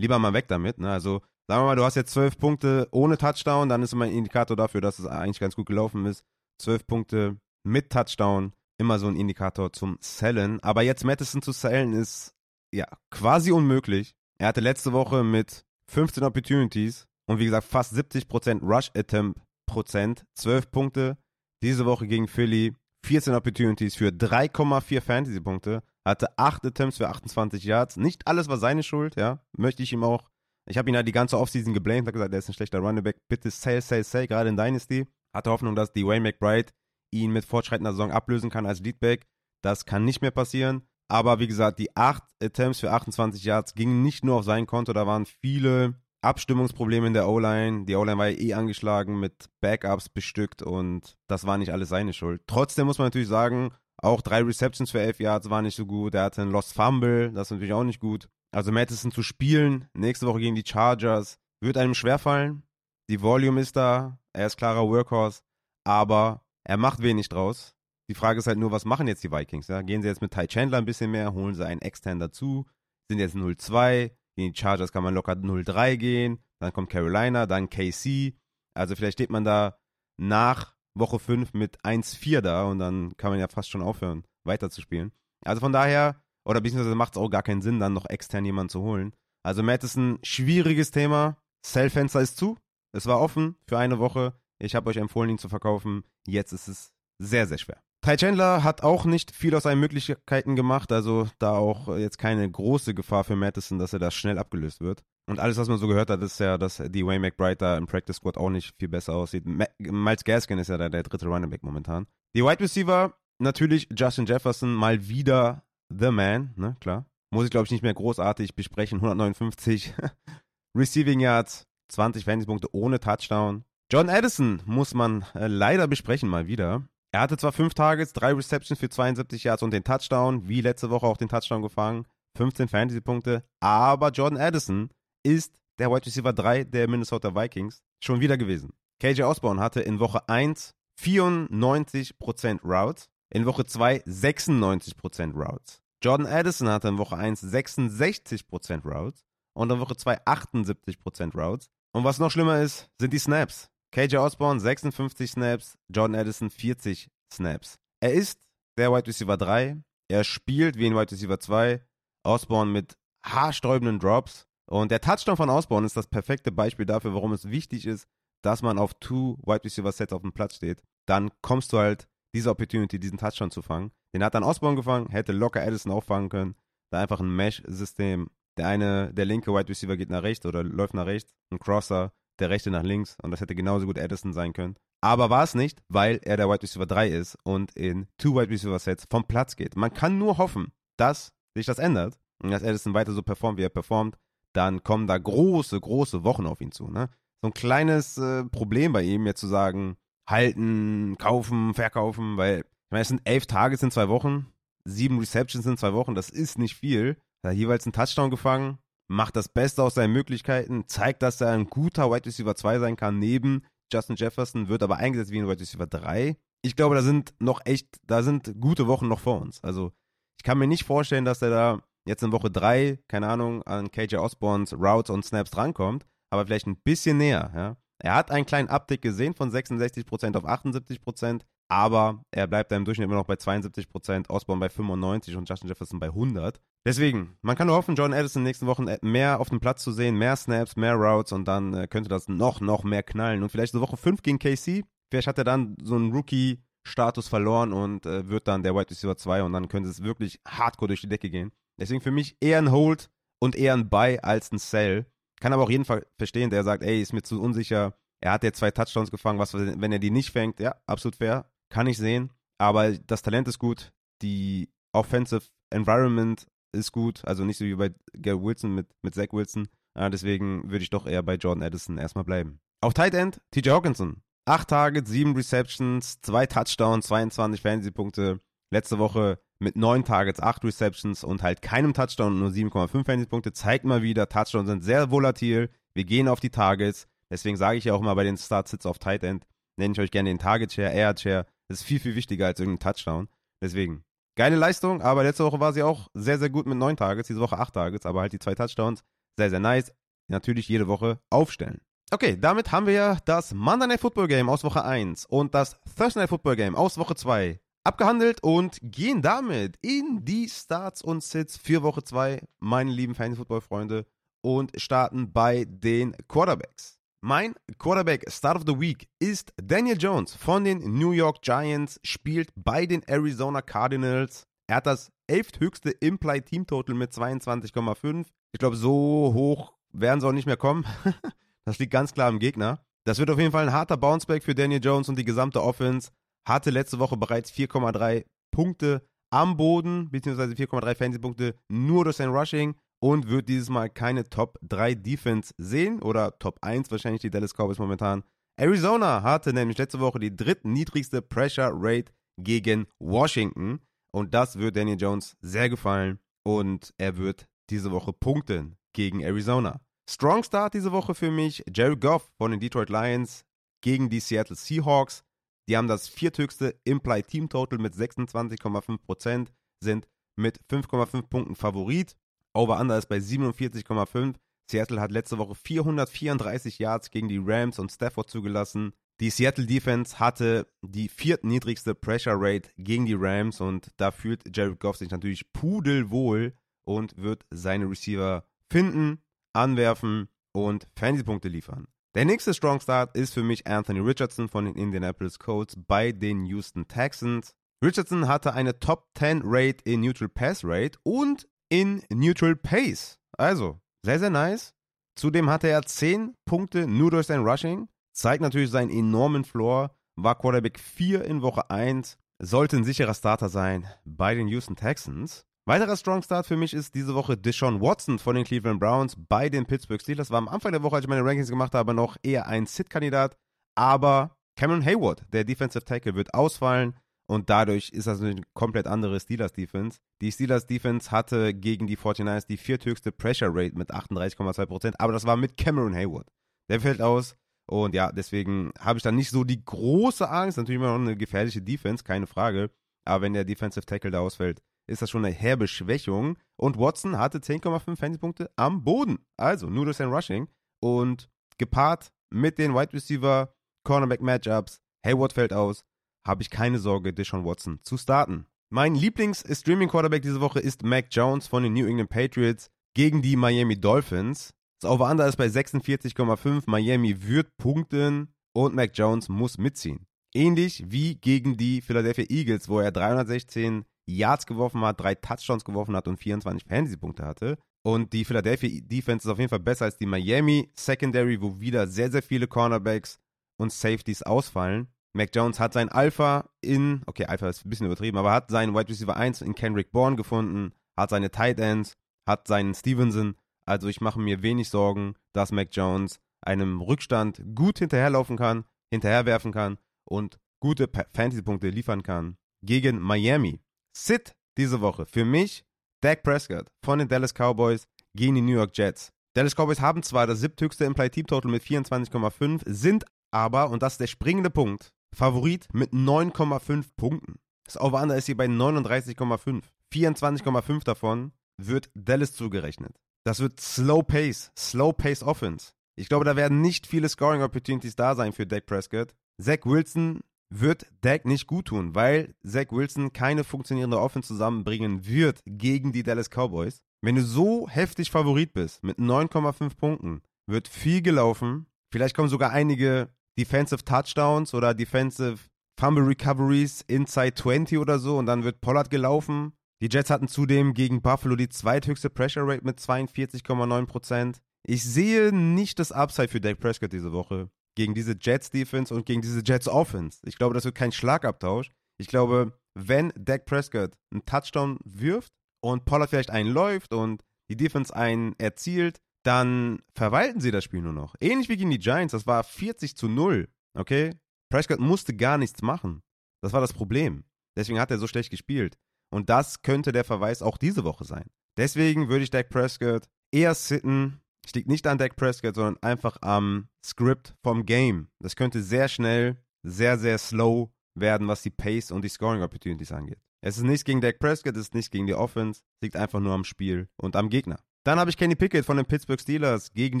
[0.00, 0.78] lieber mal weg damit.
[0.78, 0.90] Ne?
[0.90, 4.12] Also sagen wir mal, du hast jetzt 12 Punkte ohne Touchdown, dann ist immer ein
[4.12, 6.24] Indikator dafür, dass es eigentlich ganz gut gelaufen ist.
[6.60, 10.60] 12 Punkte mit Touchdown, immer so ein Indikator zum Sellen.
[10.60, 12.34] Aber jetzt Madison zu sellen ist
[12.72, 14.14] ja quasi unmöglich.
[14.38, 20.24] Er hatte letzte Woche mit 15 Opportunities und wie gesagt, fast 70% Rush Attempt Prozent,
[20.34, 21.18] 12 Punkte.
[21.62, 25.82] Diese Woche gegen Philly 14 Opportunities für 3,4 Fantasy-Punkte.
[26.06, 27.96] Hatte 8 Attempts für 28 Yards.
[27.96, 29.40] Nicht alles war seine Schuld, ja.
[29.56, 30.28] Möchte ich ihm auch.
[30.68, 33.04] Ich habe ihn ja die ganze Offseason geblamed, habe gesagt, er ist ein schlechter Running.
[33.28, 35.06] Bitte sell, sell, sell, gerade in Dynasty.
[35.34, 36.72] Hatte Hoffnung, dass die Wayne McBride
[37.12, 39.26] ihn mit fortschreitender Saison ablösen kann als Leadback.
[39.62, 40.82] Das kann nicht mehr passieren.
[41.08, 44.92] Aber wie gesagt, die 8 Attempts für 28 Yards gingen nicht nur auf sein Konto,
[44.92, 45.94] da waren viele
[46.26, 47.84] Abstimmungsprobleme in der O-Line.
[47.86, 52.12] Die O-Line war ja eh angeschlagen, mit Backups bestückt und das war nicht alles seine
[52.12, 52.42] Schuld.
[52.46, 56.14] Trotzdem muss man natürlich sagen, auch drei Receptions für elf Yards war nicht so gut.
[56.14, 58.28] Er hatte einen Lost Fumble, das ist natürlich auch nicht gut.
[58.52, 62.62] Also Madison zu spielen, nächste Woche gegen die Chargers, wird einem schwerfallen.
[63.08, 65.42] Die Volume ist da, er ist klarer Workhorse,
[65.84, 67.74] aber er macht wenig draus.
[68.08, 69.68] Die Frage ist halt nur, was machen jetzt die Vikings?
[69.68, 69.82] Ja?
[69.82, 72.66] Gehen sie jetzt mit Ty Chandler ein bisschen mehr, holen sie einen extern dazu,
[73.08, 76.38] sind jetzt 0-2, gegen die Chargers kann man locker 0-3 gehen.
[76.60, 78.34] Dann kommt Carolina, dann KC.
[78.74, 79.78] Also vielleicht steht man da
[80.18, 85.12] nach Woche 5 mit 1-4 da und dann kann man ja fast schon aufhören, weiterzuspielen.
[85.44, 88.70] Also von daher, oder beziehungsweise macht es auch gar keinen Sinn, dann noch extern jemanden
[88.70, 89.12] zu holen.
[89.42, 91.36] Also Matt ist ein schwieriges Thema.
[91.64, 92.56] Sell-Fenster ist zu.
[92.92, 94.38] Es war offen für eine Woche.
[94.58, 96.04] Ich habe euch empfohlen, ihn zu verkaufen.
[96.26, 97.82] Jetzt ist es sehr, sehr schwer.
[98.02, 102.48] Ty Chandler hat auch nicht viel aus seinen Möglichkeiten gemacht, also da auch jetzt keine
[102.48, 105.02] große Gefahr für Madison, dass er da schnell abgelöst wird.
[105.28, 107.86] Und alles, was man so gehört hat, ist ja, dass die Wayne McBride da im
[107.86, 109.44] Practice Squad auch nicht viel besser aussieht.
[109.44, 112.06] Miles Gaskin ist ja da der dritte Running Back momentan.
[112.36, 117.06] Die Wide Receiver, natürlich Justin Jefferson, mal wieder the man, ne, klar.
[117.32, 118.98] Muss ich, glaube ich, nicht mehr großartig besprechen.
[118.98, 119.94] 159
[120.78, 123.64] Receiving Yards, 20 Fantasy-Punkte ohne Touchdown.
[123.90, 126.88] John Addison muss man äh, leider besprechen mal wieder.
[127.16, 130.90] Er hatte zwar fünf Targets, drei Receptions für 72 Yards und den Touchdown, wie letzte
[130.90, 132.04] Woche auch den Touchdown gefangen,
[132.36, 134.90] 15 Fantasy-Punkte, aber Jordan Addison
[135.22, 138.74] ist der Wide Receiver 3 der Minnesota Vikings schon wieder gewesen.
[139.00, 145.80] KJ Osborne hatte in Woche 1 94% Routes, in Woche 2 96% Routes.
[146.04, 149.24] Jordan Addison hatte in Woche 1 66% Routes
[149.54, 151.70] und in Woche 2 78% Routes.
[151.94, 153.70] Und was noch schlimmer ist, sind die Snaps.
[153.92, 157.78] KJ Osborne 56 Snaps, Jordan Addison 40 Snaps.
[158.00, 158.46] Er ist
[158.78, 159.82] der Wide Receiver 3.
[160.08, 161.82] Er spielt wie ein Wide Receiver 2.
[162.24, 164.46] Osborne mit haarsträubenden Drops.
[164.68, 168.06] Und der Touchdown von Osborne ist das perfekte Beispiel dafür, warum es wichtig ist,
[168.42, 170.82] dass man auf two Wide Receiver Sets auf dem Platz steht.
[171.06, 173.92] Dann kommst du halt diese Opportunity, diesen Touchdown zu fangen.
[174.14, 176.56] Den hat dann Osborne gefangen, hätte locker Addison auffangen können.
[176.90, 178.28] Da einfach ein Mesh-System.
[178.58, 181.32] Der eine, der linke Wide Receiver geht nach rechts oder läuft nach rechts.
[181.50, 184.76] Ein Crosser der rechte nach links und das hätte genauso gut Addison sein können.
[185.00, 188.50] Aber war es nicht, weil er der Wide Receiver 3 ist und in Two Wide
[188.50, 189.76] Receiver Sets vom Platz geht.
[189.76, 193.62] Man kann nur hoffen, dass sich das ändert und dass Addison weiter so performt, wie
[193.62, 194.16] er performt.
[194.54, 196.88] Dann kommen da große, große Wochen auf ihn zu.
[196.88, 197.10] Ne?
[197.42, 199.96] So ein kleines äh, Problem bei ihm, jetzt zu sagen,
[200.28, 204.46] halten, kaufen, verkaufen, weil ich meine, es sind elf Tage in zwei Wochen,
[204.84, 207.16] sieben Receptions in zwei Wochen, das ist nicht viel.
[207.44, 211.66] Hat jeweils einen Touchdown gefangen, macht das Beste aus seinen Möglichkeiten, zeigt, dass er ein
[211.66, 215.60] guter Wide Receiver 2 sein kann, neben Justin Jefferson, wird aber eingesetzt wie ein Wide
[215.60, 216.36] Receiver 3.
[216.62, 219.62] Ich glaube, da sind noch echt, da sind gute Wochen noch vor uns.
[219.62, 219.92] Also,
[220.38, 223.90] ich kann mir nicht vorstellen, dass er da jetzt in Woche 3, keine Ahnung, an
[223.90, 227.76] KJ Osborns Routes und Snaps drankommt, aber vielleicht ein bisschen näher, ja.
[227.98, 232.84] Er hat einen kleinen Uptick gesehen von 66% auf 78%, aber er bleibt da im
[232.84, 236.56] Durchschnitt immer noch bei 72%, Osborne bei 95% und Justin Jefferson bei 100%.
[236.86, 239.82] Deswegen, man kann nur hoffen, John Addison in den nächsten Wochen mehr auf dem Platz
[239.82, 243.42] zu sehen, mehr Snaps, mehr Routes und dann äh, könnte das noch, noch mehr knallen.
[243.42, 247.72] Und vielleicht so Woche 5 gegen KC, vielleicht hat er dann so einen Rookie-Status verloren
[247.72, 251.00] und äh, wird dann der Wide Receiver 2 und dann könnte es wirklich hardcore durch
[251.00, 251.50] die Decke gehen.
[251.76, 255.06] Deswegen für mich eher ein Hold und eher ein Buy als ein Sell.
[255.40, 257.94] Kann aber auch jeden Fall verstehen, der sagt, ey, ist mir zu unsicher.
[258.20, 261.50] Er hat jetzt zwei Touchdowns gefangen, was, wenn er die nicht fängt, ja, absolut fair,
[261.76, 262.30] kann ich sehen.
[262.58, 267.90] Aber das Talent ist gut, die Offensive Environment ist gut, also nicht so wie bei
[268.14, 269.68] Gary Wilson mit, mit Zach Wilson.
[269.94, 272.60] Ja, deswegen würde ich doch eher bei Jordan Addison erstmal bleiben.
[272.80, 274.22] Auf Tight End, TJ Hawkinson.
[274.46, 278.40] Acht Targets, sieben Receptions, zwei Touchdowns, 22 Fantasy-Punkte.
[278.70, 283.52] Letzte Woche mit neun Targets, acht Receptions und halt keinem Touchdown und nur 7,5 Fantasy-Punkte.
[283.52, 285.68] Zeigt mal wieder, Touchdowns sind sehr volatil.
[285.92, 287.06] Wir gehen auf die Targets.
[287.30, 289.44] Deswegen sage ich ja auch mal bei den Start-Sits auf Tight End,
[289.76, 291.46] nenne ich euch gerne den Target-Share, Air-Share.
[291.68, 293.28] Das ist viel, viel wichtiger als irgendein Touchdown.
[293.60, 294.04] Deswegen,
[294.36, 297.40] geile Leistung, aber letzte Woche war sie auch sehr, sehr gut mit neun Targets, diese
[297.40, 299.02] Woche acht Targets, aber halt die zwei Touchdowns.
[299.36, 299.92] Sehr, sehr nice.
[300.28, 301.80] Natürlich jede Woche aufstellen.
[302.10, 305.76] Okay, damit haben wir ja das Monday Night Football Game aus Woche 1 und das
[305.96, 311.22] Thursday Night Football Game aus Woche 2 abgehandelt und gehen damit in die Starts und
[311.22, 314.06] Sits für Woche 2, meine lieben Fantasy-Football-Freunde,
[314.42, 316.95] und starten bei den Quarterbacks.
[317.22, 322.50] Mein Quarterback Start of the Week ist Daniel Jones von den New York Giants, spielt
[322.54, 324.46] bei den Arizona Cardinals.
[324.68, 328.26] Er hat das elfthöchste Implied Team Total mit 22,5.
[328.52, 330.84] Ich glaube, so hoch werden sie auch nicht mehr kommen.
[331.64, 332.80] das liegt ganz klar am Gegner.
[333.06, 336.10] Das wird auf jeden Fall ein harter Bounceback für Daniel Jones und die gesamte Offense
[336.46, 342.76] hatte letzte Woche bereits 4,3 Punkte am Boden, beziehungsweise 4,3 Fantasy-Punkte nur durch sein Rushing
[343.02, 347.54] und wird dieses Mal keine Top 3 Defense sehen oder Top 1 wahrscheinlich die Dallas
[347.54, 348.24] Cowboys momentan.
[348.58, 353.80] Arizona hatte nämlich letzte Woche die drittniedrigste Pressure Rate gegen Washington
[354.14, 359.80] und das wird Daniel Jones sehr gefallen und er wird diese Woche punkten gegen Arizona.
[360.08, 363.44] Strong Start diese Woche für mich, Jerry Goff von den Detroit Lions
[363.82, 365.24] gegen die Seattle Seahawks.
[365.68, 369.48] Die haben das vierthöchste Implied Team Total mit 26,5%,
[369.82, 370.06] sind
[370.38, 372.16] mit 5,5 Punkten Favorit.
[372.56, 374.34] Over-Under ist bei 47,5.
[374.70, 378.92] Seattle hat letzte Woche 434 Yards gegen die Rams und Stafford zugelassen.
[379.20, 384.80] Die Seattle Defense hatte die viertniedrigste Pressure Rate gegen die Rams und da fühlt Jared
[384.80, 389.22] Goff sich natürlich pudelwohl und wird seine Receiver finden,
[389.54, 391.86] anwerfen und Fantasy-Punkte liefern.
[392.14, 396.44] Der nächste Strong Start ist für mich Anthony Richardson von den Indianapolis Colts bei den
[396.46, 397.54] Houston Texans.
[397.84, 403.18] Richardson hatte eine Top 10 Rate in Neutral Pass Rate und in Neutral Pace.
[403.36, 404.74] Also, sehr, sehr nice.
[405.16, 407.88] Zudem hatte er 10 Punkte nur durch sein Rushing.
[408.12, 409.90] Zeigt natürlich seinen enormen Floor.
[410.16, 412.18] War Quarterback 4 in Woche 1.
[412.38, 415.46] Sollte ein sicherer Starter sein bei den Houston Texans.
[415.68, 419.48] Weiterer Strong Start für mich ist diese Woche Deshaun Watson von den Cleveland Browns bei
[419.48, 420.30] den Pittsburgh Steelers.
[420.30, 423.36] War am Anfang der Woche, als ich meine Rankings gemacht habe, noch eher ein Sit-Kandidat.
[423.74, 426.94] Aber Cameron Hayward, der Defensive Tackle, wird ausfallen.
[427.28, 429.98] Und dadurch ist das eine komplett andere Steelers-Defense.
[430.20, 434.94] Die Steelers-Defense hatte gegen die 49ers die vierthöchste Pressure Rate mit 38,2%.
[434.98, 436.28] Aber das war mit Cameron Hayward.
[436.70, 437.36] Der fällt aus.
[437.68, 440.56] Und ja, deswegen habe ich da nicht so die große Angst.
[440.56, 442.70] Natürlich immer noch eine gefährliche Defense, keine Frage.
[443.04, 446.38] Aber wenn der Defensive Tackle da ausfällt, ist das schon eine herbe Schwächung.
[446.56, 449.18] Und Watson hatte 10,5 Fantasy-Punkte am Boden.
[449.36, 450.46] Also nur durch sein Rushing.
[450.80, 453.52] Und gepaart mit den Wide Receiver
[453.84, 455.84] Cornerback Matchups, Hayward fällt aus,
[456.26, 458.46] habe ich keine Sorge, Deshaun Watson zu starten.
[458.68, 463.80] Mein Lieblings-Streaming-Quarterback diese Woche ist Mac Jones von den New England Patriots gegen die Miami
[463.80, 464.52] Dolphins.
[464.80, 466.64] Das Over-Under ist bei 46,5.
[466.66, 470.06] Miami wird punkten und Mac Jones muss mitziehen.
[470.34, 475.96] Ähnlich wie gegen die Philadelphia Eagles, wo er 316 Yards geworfen hat, drei Touchdowns geworfen
[475.96, 477.58] hat und 24 Fantasy-Punkte hatte.
[477.84, 481.86] Und die Philadelphia Defense ist auf jeden Fall besser als die Miami Secondary, wo wieder
[481.86, 483.20] sehr, sehr viele Cornerbacks
[483.58, 484.88] und Safeties ausfallen.
[485.16, 488.74] Mac Jones hat sein Alpha in, okay, Alpha ist ein bisschen übertrieben, aber hat seinen
[488.74, 491.94] Wide Receiver 1 in Kendrick Bourne gefunden, hat seine Tight Ends,
[492.28, 493.34] hat seinen Stevenson.
[493.64, 499.52] Also ich mache mir wenig Sorgen, dass Mac Jones einem Rückstand gut hinterherlaufen kann, hinterherwerfen
[499.52, 503.60] kann und gute Fantasy-Punkte liefern kann gegen Miami.
[503.96, 505.64] Sit diese Woche für mich
[506.02, 509.12] Dak Prescott von den Dallas Cowboys gegen die New York Jets.
[509.34, 513.94] Dallas Cowboys haben zwar das siebthöchste Implied Team Total mit 24,5, sind aber, und das
[513.94, 517.36] ist der springende Punkt, Favorit mit 9,5 Punkten.
[517.64, 519.62] Das Over-Under ist hier bei 39,5.
[519.92, 522.94] 24,5 davon wird Dallas zugerechnet.
[523.24, 525.72] Das wird Slow Pace, Slow Pace Offense.
[525.96, 529.14] Ich glaube, da werden nicht viele Scoring Opportunities da sein für Dak Prescott.
[529.40, 535.40] Zach Wilson wird Dak nicht gut tun, weil Zach Wilson keine funktionierende Offense zusammenbringen wird
[535.46, 536.82] gegen die Dallas Cowboys.
[537.00, 541.66] Wenn du so heftig Favorit bist mit 9,5 Punkten, wird viel gelaufen.
[541.90, 545.38] Vielleicht kommen sogar einige Defensive Touchdowns oder Defensive
[545.78, 549.52] Fumble Recoveries inside 20 oder so und dann wird Pollard gelaufen.
[549.82, 554.36] Die Jets hatten zudem gegen Buffalo die zweithöchste Pressure Rate mit 42,9%.
[554.66, 559.04] Ich sehe nicht das Upside für Dak Prescott diese Woche gegen diese Jets Defense und
[559.04, 560.20] gegen diese Jets Offense.
[560.24, 561.70] Ich glaube, das wird kein Schlagabtausch.
[561.98, 567.56] Ich glaube, wenn Dak Prescott einen Touchdown wirft und Pollard vielleicht einen läuft und die
[567.56, 571.14] Defense einen erzielt, dann verwalten sie das Spiel nur noch.
[571.20, 573.48] Ähnlich wie gegen die Giants, das war 40 zu 0.
[573.74, 574.14] Okay?
[574.50, 576.02] Prescott musste gar nichts machen.
[576.42, 577.24] Das war das Problem.
[577.56, 578.76] Deswegen hat er so schlecht gespielt.
[579.10, 581.24] Und das könnte der Verweis auch diese Woche sein.
[581.56, 584.20] Deswegen würde ich Dak Prescott eher sitten.
[584.44, 588.08] Es liegt nicht an Dak Prescott, sondern einfach am Script vom Game.
[588.20, 592.92] Das könnte sehr schnell, sehr, sehr slow werden, was die Pace und die Scoring Opportunities
[592.92, 593.18] angeht.
[593.40, 596.20] Es ist nichts gegen Dak Prescott, es ist nicht gegen die Offense, es liegt einfach
[596.20, 597.58] nur am Spiel und am Gegner.
[597.86, 600.00] Dann habe ich Kenny Pickett von den Pittsburgh Steelers gegen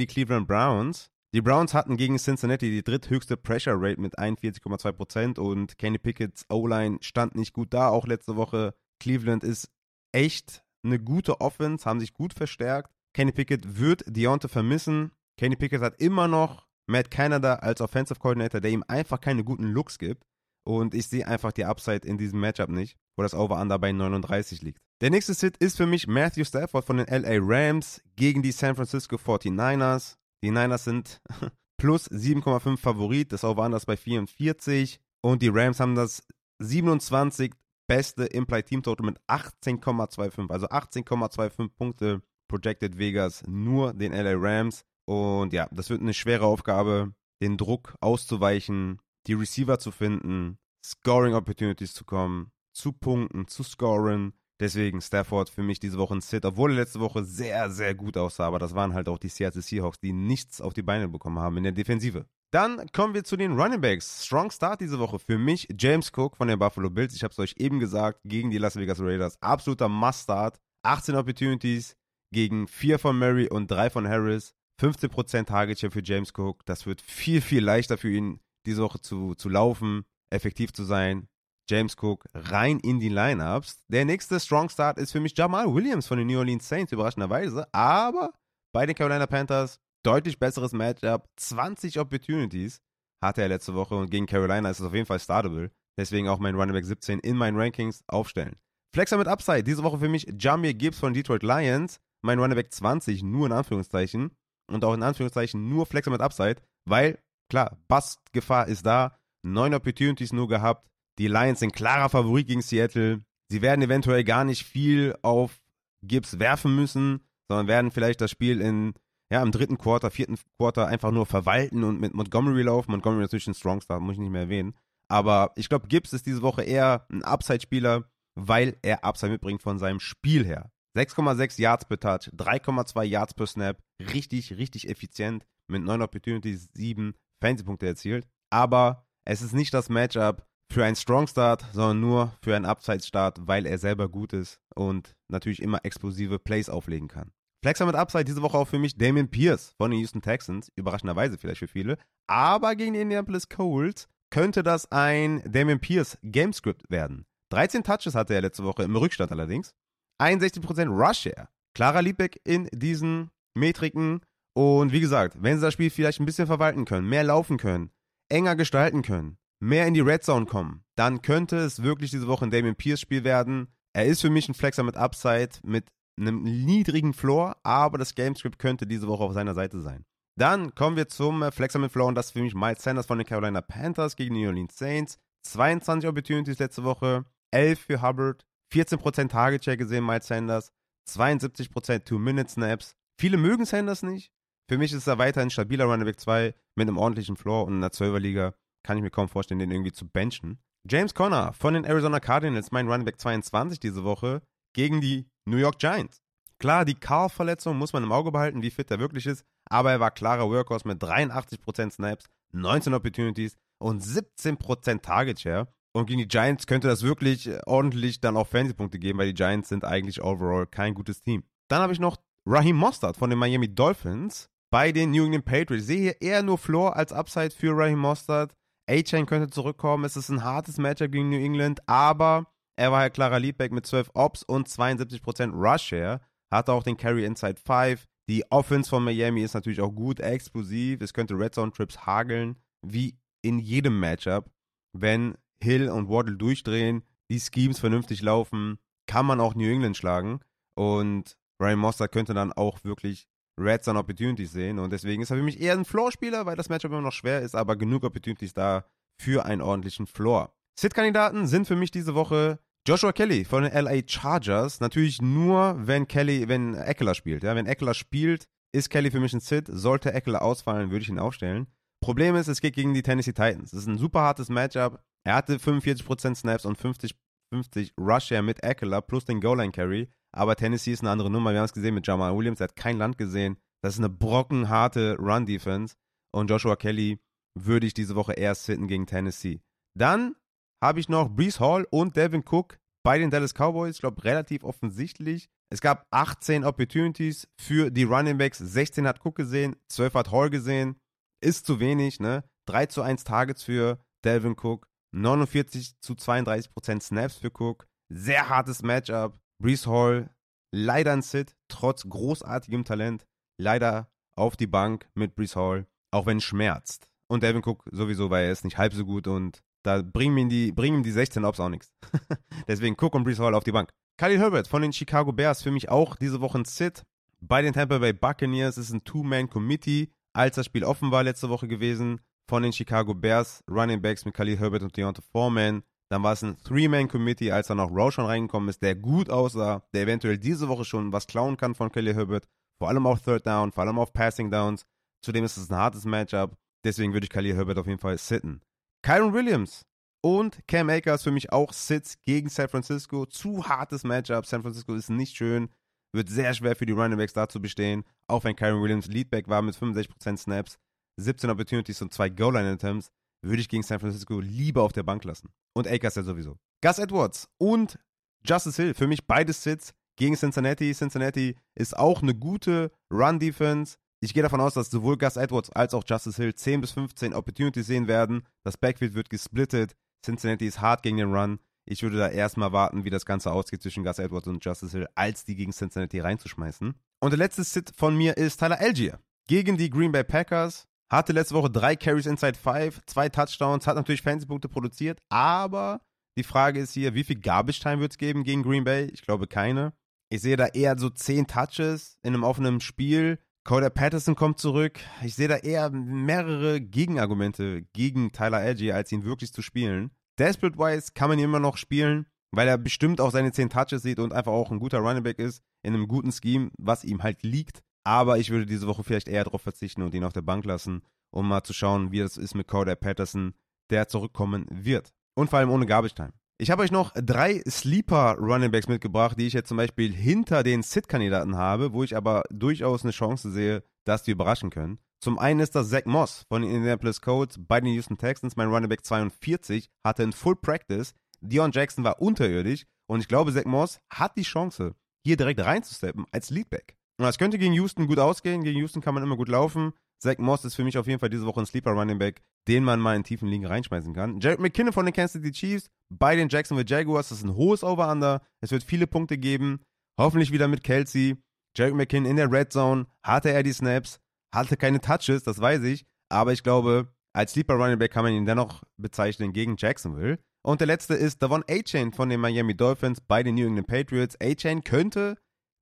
[0.00, 1.12] die Cleveland Browns.
[1.32, 6.98] Die Browns hatten gegen Cincinnati die dritthöchste Pressure Rate mit 41,2% und Kenny Picketts O-Line
[7.00, 8.74] stand nicht gut da, auch letzte Woche.
[8.98, 9.70] Cleveland ist
[10.10, 12.90] echt eine gute Offense, haben sich gut verstärkt.
[13.14, 15.12] Kenny Pickett wird Deontay vermissen.
[15.36, 19.68] Kenny Pickett hat immer noch Matt Canada als Offensive Coordinator, der ihm einfach keine guten
[19.68, 20.24] Looks gibt.
[20.66, 24.62] Und ich sehe einfach die Upside in diesem Matchup nicht, wo das Over-Under bei 39
[24.62, 24.78] liegt.
[25.00, 28.74] Der nächste Sit ist für mich Matthew Stafford von den LA Rams gegen die San
[28.74, 30.16] Francisco 49ers.
[30.42, 31.20] Die Niners sind
[31.78, 34.98] plus 7,5 Favorit, das Over-Under ist bei 44.
[35.22, 36.26] Und die Rams haben das
[36.58, 37.52] 27
[37.86, 40.50] beste Implied Team Total mit 18,25.
[40.50, 44.84] Also 18,25 Punkte projected Vegas nur den LA Rams.
[45.04, 51.34] Und ja, das wird eine schwere Aufgabe, den Druck auszuweichen, die Receiver zu finden, Scoring
[51.34, 54.32] Opportunities zu kommen, zu punkten, zu scoren.
[54.58, 58.16] Deswegen Stafford für mich diese Woche ein Sit, obwohl er letzte Woche sehr, sehr gut
[58.16, 61.38] aussah, aber das waren halt auch die Seattle Seahawks, die nichts auf die Beine bekommen
[61.38, 62.24] haben in der Defensive.
[62.52, 64.24] Dann kommen wir zu den Running Backs.
[64.24, 65.68] Strong Start diese Woche für mich.
[65.78, 67.14] James Cook von den Buffalo Bills.
[67.14, 69.36] Ich habe es euch eben gesagt, gegen die Las Vegas Raiders.
[69.42, 70.58] Absoluter Must-Start.
[70.82, 71.96] 18 Opportunities
[72.32, 74.54] gegen 4 von Murray und 3 von Harris.
[74.80, 76.64] 15% Target Share für James Cook.
[76.66, 81.28] Das wird viel, viel leichter für ihn, diese Woche zu, zu laufen, effektiv zu sein.
[81.68, 83.84] James Cook rein in die Lineups.
[83.88, 87.66] Der nächste Strong Start ist für mich Jamal Williams von den New Orleans Saints, überraschenderweise.
[87.72, 88.32] Aber
[88.72, 91.28] bei den Carolina Panthers deutlich besseres Matchup.
[91.36, 92.80] 20 Opportunities
[93.22, 95.72] hatte er letzte Woche und gegen Carolina ist es auf jeden Fall startable.
[95.98, 98.56] Deswegen auch mein Running Back 17 in meinen Rankings aufstellen.
[98.94, 99.64] Flexer mit Upside.
[99.64, 101.98] Diese Woche für mich Jamir Gibbs von Detroit Lions.
[102.22, 104.36] Mein Running Back 20 nur in Anführungszeichen.
[104.70, 106.56] Und auch in Anführungszeichen nur Flexer mit Upside,
[106.88, 107.18] weil
[107.48, 109.18] Klar, Bust-Gefahr ist da.
[109.42, 110.88] Neun Opportunities nur gehabt.
[111.18, 113.24] Die Lions sind klarer Favorit gegen Seattle.
[113.48, 115.62] Sie werden eventuell gar nicht viel auf
[116.02, 118.94] Gibbs werfen müssen, sondern werden vielleicht das Spiel in,
[119.30, 122.90] ja, im dritten Quarter, vierten Quarter einfach nur verwalten und mit Montgomery laufen.
[122.90, 124.74] Montgomery ist natürlich ein Strong Star, muss ich nicht mehr erwähnen.
[125.08, 129.78] Aber ich glaube, Gibbs ist diese Woche eher ein Upside-Spieler, weil er Upside mitbringt von
[129.78, 130.70] seinem Spiel her.
[130.96, 137.14] 6,6 Yards per Touch, 3,2 Yards per Snap, richtig, richtig effizient mit 9 Opportunities, 7
[137.40, 138.26] Fantasy-Punkte erzielt.
[138.50, 143.46] Aber es ist nicht das Matchup für einen Strong Start, sondern nur für einen Upside-Start,
[143.46, 147.32] weil er selber gut ist und natürlich immer explosive Plays auflegen kann.
[147.62, 150.70] Flexer mit Upside diese Woche auch für mich Damien Pierce von den Houston Texans.
[150.76, 151.98] Überraschenderweise vielleicht für viele.
[152.28, 157.26] Aber gegen die Indianapolis Colts könnte das ein Damien Pierce Gamescript werden.
[157.50, 159.74] 13 Touches hatte er letzte Woche im Rückstand allerdings.
[160.20, 161.48] 61% Rush Share.
[161.74, 164.20] Klarer Liebbeck in diesen Metriken
[164.56, 167.90] und wie gesagt, wenn sie das Spiel vielleicht ein bisschen verwalten können, mehr laufen können,
[168.30, 172.46] enger gestalten können, mehr in die Red Zone kommen, dann könnte es wirklich diese Woche
[172.46, 173.68] ein Damien Pierce Spiel werden.
[173.92, 175.84] Er ist für mich ein Flexer mit Upside, mit
[176.18, 180.06] einem niedrigen Floor, aber das Gamescript könnte diese Woche auf seiner Seite sein.
[180.38, 183.04] Dann kommen wir zum äh, Flexer mit Flow und das ist für mich Miles Sanders
[183.04, 185.18] von den Carolina Panthers gegen die New Orleans Saints.
[185.42, 190.72] 22 Opportunities letzte Woche, 11 für Hubbard, 14% Target Share gesehen, Miles Sanders,
[191.10, 192.96] 72% Two-Minute-Snaps.
[193.18, 194.32] Viele mögen Sanders nicht.
[194.68, 197.80] Für mich ist er weiterhin stabiler Running Back 2 mit einem ordentlichen Floor und in
[197.80, 200.58] der 12er Liga kann ich mir kaum vorstellen, den irgendwie zu benchen.
[200.88, 204.42] James Conner von den Arizona Cardinals, mein Running Back 22 diese Woche,
[204.74, 206.20] gegen die New York Giants.
[206.58, 210.00] Klar, die Carl-Verletzung muss man im Auge behalten, wie fit er wirklich ist, aber er
[210.00, 215.68] war klarer Workhorse mit 83% Snaps, 19 Opportunities und 17% Target Share.
[215.92, 219.34] Und gegen die Giants könnte das wirklich äh, ordentlich dann auch Fantasy-Punkte geben, weil die
[219.34, 221.44] Giants sind eigentlich overall kein gutes Team.
[221.68, 225.84] Dann habe ich noch Raheem Mostert von den Miami Dolphins bei den New England Patriots.
[225.84, 228.54] Ich sehe hier eher nur Floor als Upside für Raheem Mostert.
[228.86, 230.04] A-Chain könnte zurückkommen.
[230.04, 233.86] Es ist ein hartes Matchup gegen New England, aber er war ja klarer Leadback mit
[233.86, 236.20] 12 Ops und 72% Rush Share.
[236.52, 238.04] Hatte auch den Carry Inside 5.
[238.28, 241.00] Die Offense von Miami ist natürlich auch gut, explosiv.
[241.00, 244.50] Es könnte Red Zone Trips hageln, wie in jedem Matchup.
[244.92, 250.40] Wenn Hill und Waddle durchdrehen, die Schemes vernünftig laufen, kann man auch New England schlagen.
[250.74, 253.26] Und Ryan Moster könnte dann auch wirklich
[253.58, 254.78] Red Zone Opportunities sehen.
[254.78, 257.40] Und deswegen ist er für mich eher ein Floor-Spieler, weil das Matchup immer noch schwer
[257.42, 258.84] ist, aber genug Opportunities da
[259.20, 260.52] für einen ordentlichen Floor.
[260.78, 264.80] Sit-Kandidaten sind für mich diese Woche Joshua Kelly von den LA Chargers.
[264.80, 267.42] Natürlich nur, wenn Kelly, wenn Eckler spielt.
[267.42, 269.66] Ja, wenn Eckler spielt, ist Kelly für mich ein Sit.
[269.68, 271.66] Sollte Eckler ausfallen, würde ich ihn aufstellen.
[272.00, 273.72] Problem ist, es geht gegen die Tennessee Titans.
[273.72, 275.02] Es ist ein super hartes Matchup.
[275.24, 277.16] Er hatte 45% Snaps und 50,
[277.52, 280.08] 50 Rusher mit Eckler plus den Goal-Line-Carry.
[280.32, 281.52] Aber Tennessee ist eine andere Nummer.
[281.52, 282.60] Wir haben es gesehen mit Jamal Williams.
[282.60, 283.56] Er hat kein Land gesehen.
[283.82, 285.94] Das ist eine brockenharte Run-Defense.
[286.34, 287.18] Und Joshua Kelly
[287.58, 289.60] würde ich diese Woche erst sitten gegen Tennessee.
[289.96, 290.36] Dann
[290.82, 293.96] habe ich noch Brees Hall und Devin Cook bei den Dallas Cowboys.
[293.96, 295.48] Ich glaube, relativ offensichtlich.
[295.72, 298.58] Es gab 18 Opportunities für die Running Backs.
[298.58, 300.96] 16 hat Cook gesehen, 12 hat Hall gesehen.
[301.42, 302.44] Ist zu wenig, ne?
[302.68, 304.88] 3 zu 1 Targets für Delvin Cook.
[305.12, 307.86] 49 zu 32 Prozent Snaps für Cook.
[308.08, 309.38] Sehr hartes Matchup.
[309.58, 310.30] Brees Hall
[310.72, 313.26] leider ein Sit, trotz großartigem Talent.
[313.58, 317.08] Leider auf die Bank mit Brees Hall, auch wenn es schmerzt.
[317.28, 320.48] Und Delvin Cook sowieso, weil er ist nicht halb so gut und da bringen ihm
[320.48, 321.92] die, bringen ihm die 16 Ops auch nichts.
[322.68, 323.90] Deswegen Cook und Brees Hall auf die Bank.
[324.18, 327.04] Khalil Herbert von den Chicago Bears für mich auch diese Woche ein Sit.
[327.40, 331.68] Bei den Tampa Bay Buccaneers ist ein Two-Man-Committee, als das Spiel offen war letzte Woche
[331.68, 332.20] gewesen.
[332.48, 335.82] Von den Chicago Bears Running Backs mit Khalil Herbert und Deontay Foreman.
[336.08, 340.02] Dann war es ein Three-Man-Committee, als dann auch Roshan reingekommen ist, der gut aussah, der
[340.02, 342.46] eventuell diese Woche schon was klauen kann von Khalil Herbert.
[342.78, 344.86] Vor allem auf Third Down, vor allem auf Passing Downs.
[345.24, 346.56] Zudem ist es ein hartes Matchup.
[346.84, 348.60] Deswegen würde ich Khalil Herbert auf jeden Fall sitten.
[349.02, 349.84] Kyron Williams
[350.22, 353.26] und Cam Akers für mich auch Sits gegen San Francisco.
[353.26, 354.46] Zu hartes Matchup.
[354.46, 355.68] San Francisco ist nicht schön.
[356.12, 358.04] Wird sehr schwer für die Running Backs da zu bestehen.
[358.28, 360.78] Auch wenn Kyron Williams Leadback war mit 65% Snaps,
[361.16, 363.10] 17 Opportunities und 2 Goal-Line-Attempts,
[363.42, 365.50] würde ich gegen San Francisco lieber auf der Bank lassen.
[365.74, 366.58] Und Akers ja sowieso.
[366.82, 367.98] Gus Edwards und
[368.44, 370.92] Justice Hill, für mich beides Sits gegen Cincinnati.
[370.92, 373.96] Cincinnati ist auch eine gute Run-Defense.
[374.20, 377.34] Ich gehe davon aus, dass sowohl Gus Edwards als auch Justice Hill 10 bis 15
[377.34, 378.44] Opportunities sehen werden.
[378.64, 379.94] Das Backfield wird gesplittet.
[380.24, 381.58] Cincinnati ist hart gegen den Run.
[381.84, 385.08] Ich würde da erstmal warten, wie das Ganze ausgeht zwischen Gus Edwards und Justice Hill,
[385.14, 386.94] als die gegen Cincinnati reinzuschmeißen.
[387.20, 390.88] Und der letzte Sit von mir ist Tyler Algier gegen die Green Bay Packers.
[391.10, 396.00] Hatte letzte Woche drei Carries inside five, zwei Touchdowns, hat natürlich Fantasy-Punkte produziert, aber
[396.36, 399.06] die Frage ist hier, wie viel Garbage Time wird es geben gegen Green Bay?
[399.06, 399.92] Ich glaube keine.
[400.28, 403.38] Ich sehe da eher so zehn Touches in einem offenen Spiel.
[403.64, 405.00] Coda Patterson kommt zurück.
[405.22, 410.10] Ich sehe da eher mehrere Gegenargumente gegen Tyler Algier, als ihn wirklich zu spielen.
[410.38, 414.18] Desperate-wise kann man ihn immer noch spielen, weil er bestimmt auch seine 10 Touches sieht
[414.18, 417.42] und einfach auch ein guter Running Back ist, in einem guten Scheme, was ihm halt
[417.42, 417.82] liegt.
[418.06, 421.02] Aber ich würde diese Woche vielleicht eher darauf verzichten und ihn auf der Bank lassen,
[421.32, 423.52] um mal zu schauen, wie das ist mit Coda Patterson,
[423.90, 425.12] der zurückkommen wird.
[425.34, 426.32] Und vor allem ohne Garbage Time.
[426.56, 430.62] Ich habe euch noch drei Sleeper Running Backs mitgebracht, die ich jetzt zum Beispiel hinter
[430.62, 435.00] den Sit-Kandidaten habe, wo ich aber durchaus eine Chance sehe, dass die überraschen können.
[435.20, 438.54] Zum einen ist das Zach Moss von den Indianapolis Colts bei den Houston Texans.
[438.54, 441.12] Mein Running Back 42 hatte ein Full Practice.
[441.40, 444.94] Dion Jackson war unterirdisch und ich glaube, Zach Moss hat die Chance,
[445.24, 446.96] hier direkt reinzusteppen als Leadback.
[447.18, 448.62] Das könnte gegen Houston gut ausgehen.
[448.62, 449.92] Gegen Houston kann man immer gut laufen.
[450.18, 452.84] Zach Moss ist für mich auf jeden Fall diese Woche ein Sleeper Running Back, den
[452.84, 454.40] man mal in tiefen Ligen reinschmeißen kann.
[454.40, 457.28] Jared McKinnon von den Kansas City Chiefs bei den Jacksonville Jaguars.
[457.28, 458.42] Das ist ein hohes Over-Under.
[458.60, 459.80] Es wird viele Punkte geben.
[460.18, 461.36] Hoffentlich wieder mit Kelsey.
[461.76, 463.06] Jared McKinnon in der Red Zone.
[463.22, 464.20] Hatte er die Snaps?
[464.54, 466.06] Hatte keine Touches, das weiß ich.
[466.30, 470.38] Aber ich glaube, als Sleeper Running Back kann man ihn dennoch bezeichnen gegen Jacksonville.
[470.62, 474.36] Und der letzte ist Davon A-Chain von den Miami Dolphins bei den New England Patriots.
[474.40, 475.36] A-Chain könnte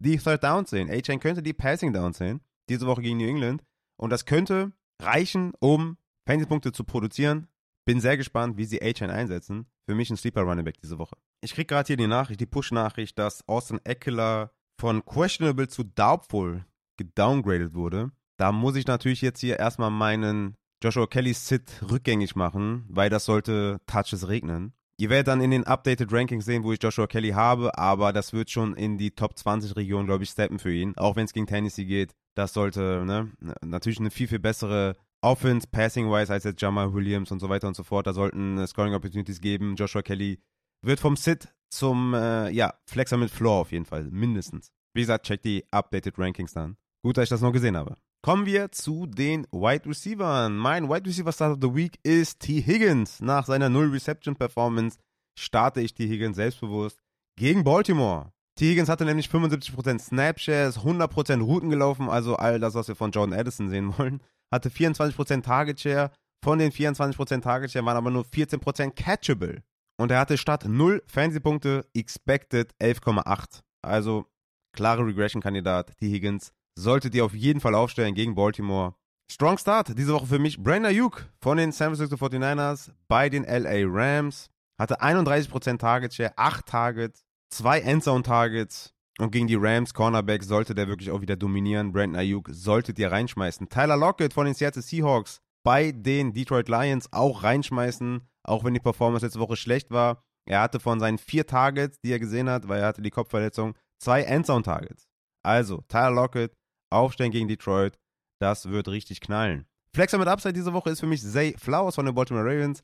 [0.04, 0.90] die Third Downs sehen.
[0.90, 2.40] A-Chain könnte die Passing Downs sehen.
[2.68, 3.64] Diese Woche gegen New England.
[3.96, 5.96] Und das könnte reichen, um
[6.26, 7.48] Fantasy-Punkte zu produzieren.
[7.84, 9.66] Bin sehr gespannt, wie sie A-Chain einsetzen.
[9.86, 11.16] Für mich ein Sleeper Running Back diese Woche.
[11.42, 16.64] Ich krieg gerade hier die Nachricht, die Push-Nachricht, dass Austin Eckler von questionable zu doubtful
[16.96, 18.10] gedowngradet wurde.
[18.38, 23.26] Da muss ich natürlich jetzt hier erstmal meinen Joshua Kellys Sit rückgängig machen, weil das
[23.26, 24.72] sollte Touches regnen.
[24.96, 28.32] Ihr werdet dann in den Updated Rankings sehen, wo ich Joshua Kelly habe, aber das
[28.32, 30.96] wird schon in die Top 20 Region, glaube ich, steppen für ihn.
[30.96, 32.14] Auch wenn es gegen Tennessee geht.
[32.36, 33.32] Das sollte, ne,
[33.64, 37.74] natürlich eine viel, viel bessere Offense, Passing-wise als jetzt Jamal Williams und so weiter und
[37.74, 38.06] so fort.
[38.06, 39.74] Da sollten äh, Scoring Opportunities geben.
[39.74, 40.38] Joshua Kelly
[40.82, 44.70] wird vom Sit zum, äh, ja, Flexer mit Floor auf jeden Fall, mindestens.
[44.92, 46.76] Wie gesagt, check die Updated Rankings dann.
[47.02, 47.96] Gut, dass ich das noch gesehen habe.
[48.24, 50.48] Kommen wir zu den Wide Receivers.
[50.48, 52.62] Mein Wide Receiver Start of the Week ist T.
[52.62, 53.20] Higgins.
[53.20, 54.96] Nach seiner Null Reception Performance
[55.38, 56.08] starte ich T.
[56.08, 56.98] Higgins selbstbewusst
[57.38, 58.32] gegen Baltimore.
[58.58, 58.70] T.
[58.70, 63.38] Higgins hatte nämlich 75% Snapshares, 100% Routen gelaufen, also all das, was wir von Jordan
[63.38, 64.22] Addison sehen wollen.
[64.50, 66.10] Hatte 24% Target Share.
[66.42, 69.62] Von den 24% Target Share waren aber nur 14% catchable.
[69.98, 73.60] Und er hatte statt 0 Fantasy-Punkte expected 11,8.
[73.82, 74.24] Also
[74.72, 76.08] klare Regression-Kandidat, T.
[76.08, 78.94] Higgins solltet ihr auf jeden Fall aufstellen gegen Baltimore.
[79.30, 80.62] Strong Start diese Woche für mich.
[80.62, 84.50] Brandon Ayuk von den San Francisco 49ers bei den LA Rams.
[84.78, 88.92] Hatte 31% Target Share, 8 Targets, 2 Endzone Targets.
[89.18, 91.92] Und gegen die Rams Cornerback sollte der wirklich auch wieder dominieren.
[91.92, 93.68] Brandon Ayuk solltet ihr reinschmeißen.
[93.68, 98.22] Tyler Lockett von den Seattle Seahawks bei den Detroit Lions auch reinschmeißen.
[98.42, 100.22] Auch wenn die Performance letzte Woche schlecht war.
[100.46, 103.74] Er hatte von seinen vier Targets, die er gesehen hat, weil er hatte die Kopfverletzung,
[103.98, 105.08] zwei Endzone Targets.
[105.42, 106.52] Also, Tyler Lockett
[106.94, 107.98] aufstellen gegen Detroit.
[108.40, 109.66] Das wird richtig knallen.
[109.94, 112.82] Flexer mit Upside diese Woche ist für mich Zay Flowers von den Baltimore Ravens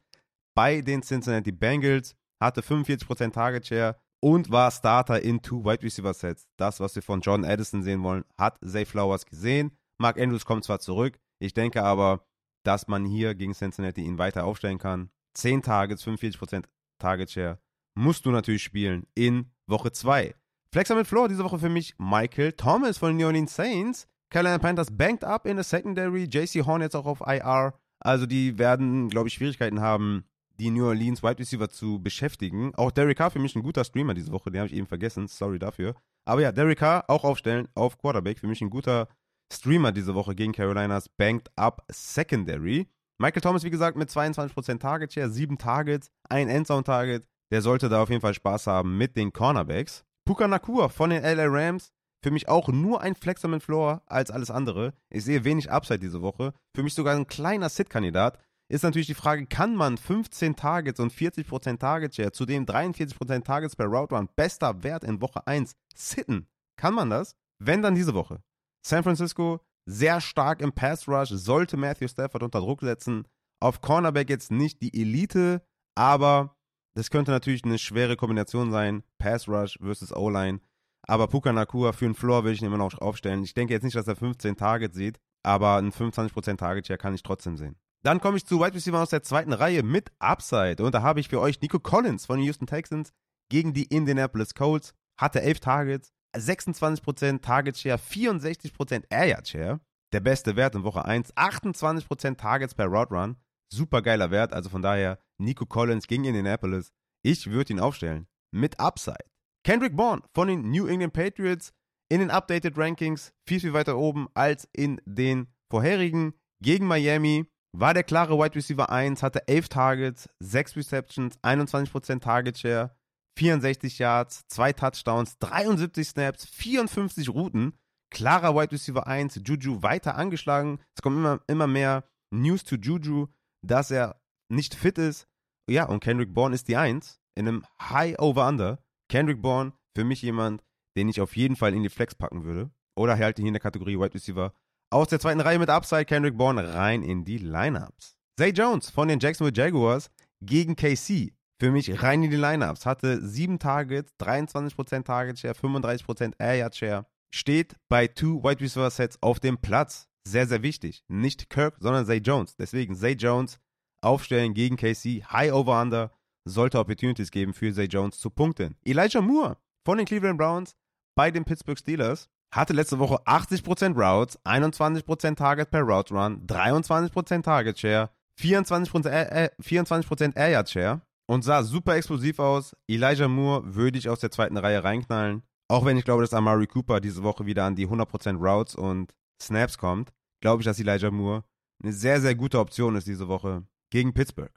[0.55, 2.15] bei den Cincinnati Bengals.
[2.41, 6.47] Hatte 45% Target Share und war Starter in two Wide Receiver Sets.
[6.57, 9.77] Das, was wir von John Addison sehen wollen, hat Zay Flowers gesehen.
[9.99, 12.27] Mark Andrews kommt zwar zurück, ich denke aber,
[12.65, 15.11] dass man hier gegen Cincinnati ihn weiter aufstellen kann.
[15.35, 16.65] 10 Targets, 45%
[16.99, 17.59] Target Share
[17.95, 20.35] musst du natürlich spielen in Woche 2.
[20.73, 24.07] Flexer mit Floor diese Woche für mich Michael Thomas von New Orleans Saints.
[24.31, 26.29] Carolina Panthers banked up in der Secondary.
[26.31, 27.75] JC Horn jetzt auch auf IR.
[27.99, 30.23] Also die werden, glaube ich, Schwierigkeiten haben,
[30.61, 32.73] die New Orleans Wide Receiver zu beschäftigen.
[32.77, 35.27] Auch Derek Carr für mich ein guter Streamer diese Woche, den habe ich eben vergessen.
[35.27, 35.97] Sorry dafür.
[36.25, 38.39] Aber ja, Derek Carr auch aufstellen auf Quarterback.
[38.39, 39.09] Für mich ein guter
[39.53, 42.87] Streamer diese Woche gegen Carolinas Banked Up Secondary.
[43.19, 47.27] Michael Thomas, wie gesagt, mit 22% Target Share, 7 Targets, ein Endzone Target.
[47.51, 50.05] Der sollte da auf jeden Fall Spaß haben mit den Cornerbacks.
[50.31, 51.91] Puka Nakua von den LA Rams.
[52.23, 54.95] Für mich auch nur ein Flexer mit Floor als alles andere.
[55.09, 56.55] Ich sehe wenig Upside diese Woche.
[56.73, 58.39] Für mich sogar ein kleiner Sit-Kandidat.
[58.69, 63.75] Ist natürlich die Frage, kann man 15 Targets und 40% Target Share, zudem 43% Targets
[63.75, 66.47] per Route Run, bester Wert in Woche 1, sitten?
[66.77, 67.35] Kann man das?
[67.59, 68.41] Wenn dann diese Woche.
[68.87, 73.27] San Francisco sehr stark im Pass Rush, sollte Matthew Stafford unter Druck setzen.
[73.59, 75.67] Auf Cornerback jetzt nicht die Elite,
[75.97, 76.57] aber
[77.01, 79.03] das könnte natürlich eine schwere Kombination sein.
[79.17, 80.61] Pass Rush versus O-Line.
[81.09, 83.43] Aber Puka Nakua für einen Floor will ich ihn immer noch aufstellen.
[83.43, 87.15] Ich denke jetzt nicht, dass er 15 Targets sieht, aber ein 25% Target Share kann
[87.15, 87.77] ich trotzdem sehen.
[88.03, 90.85] Dann komme ich zu Wide Receiver aus der zweiten Reihe mit Upside.
[90.85, 93.15] Und da habe ich für euch Nico Collins von den Houston Texans
[93.49, 94.93] gegen die Indianapolis Colts.
[95.19, 99.81] Hatte 11 Targets, 26% Target Share, 64% Air Yard Share.
[100.13, 103.37] Der beste Wert in Woche 1, 28% Targets per Route Run.
[103.73, 106.93] Super geiler Wert, also von daher Nico Collins gegen Indianapolis.
[107.23, 108.27] Ich würde ihn aufstellen.
[108.53, 109.25] Mit Upside.
[109.65, 111.73] Kendrick Bourne von den New England Patriots
[112.09, 116.35] in den Updated Rankings viel, viel weiter oben als in den vorherigen.
[116.63, 122.59] Gegen Miami war der klare Wide Receiver 1, hatte 11 Targets, 6 Receptions, 21% Target
[122.59, 122.97] Share,
[123.39, 127.75] 64 Yards, 2 Touchdowns, 73 Snaps, 54 Routen.
[128.13, 130.81] Klarer Wide Receiver 1, Juju weiter angeschlagen.
[130.97, 133.29] Es kommen immer, immer mehr News zu Juju
[133.63, 135.27] dass er nicht fit ist.
[135.69, 138.83] Ja, und Kendrick Bourne ist die Eins in einem High Over-Under.
[139.09, 140.63] Kendrick Bourne für mich jemand,
[140.97, 142.71] den ich auf jeden Fall in die Flex packen würde.
[142.97, 144.53] Oder halt hier in der Kategorie Wide Receiver
[144.93, 148.17] aus der zweiten Reihe mit Upside Kendrick Bourne rein in die Lineups.
[148.37, 151.33] Zay Jones von den Jacksonville Jaguars gegen KC.
[151.61, 152.87] Für mich rein in die Lineups.
[152.87, 157.07] Hatte 7 Targets, 23% Target Share, 35% Air Yard Share.
[157.33, 161.05] Steht bei Two Wide Receiver Sets auf dem Platz sehr, sehr wichtig.
[161.09, 162.57] Nicht Kirk, sondern Zay Jones.
[162.57, 163.59] Deswegen Zay Jones
[164.01, 165.25] aufstellen gegen KC.
[165.31, 166.11] High over under
[166.45, 168.77] sollte Opportunities geben für Zay Jones zu punkten.
[168.85, 170.75] Elijah Moore von den Cleveland Browns
[171.15, 177.43] bei den Pittsburgh Steelers hatte letzte Woche 80% Routes, 21% Target per Route Run, 23%
[177.43, 182.75] Target Share, 24%, äh, 24 Air Yard Share und sah super explosiv aus.
[182.89, 185.43] Elijah Moore würde ich aus der zweiten Reihe reinknallen.
[185.69, 189.15] Auch wenn ich glaube, dass Amari Cooper diese Woche wieder an die 100% Routes und
[189.41, 190.13] Snaps kommt.
[190.41, 191.45] glaube ich, dass Elijah Moore
[191.83, 194.53] eine sehr, sehr gute Option ist diese Woche gegen Pittsburgh.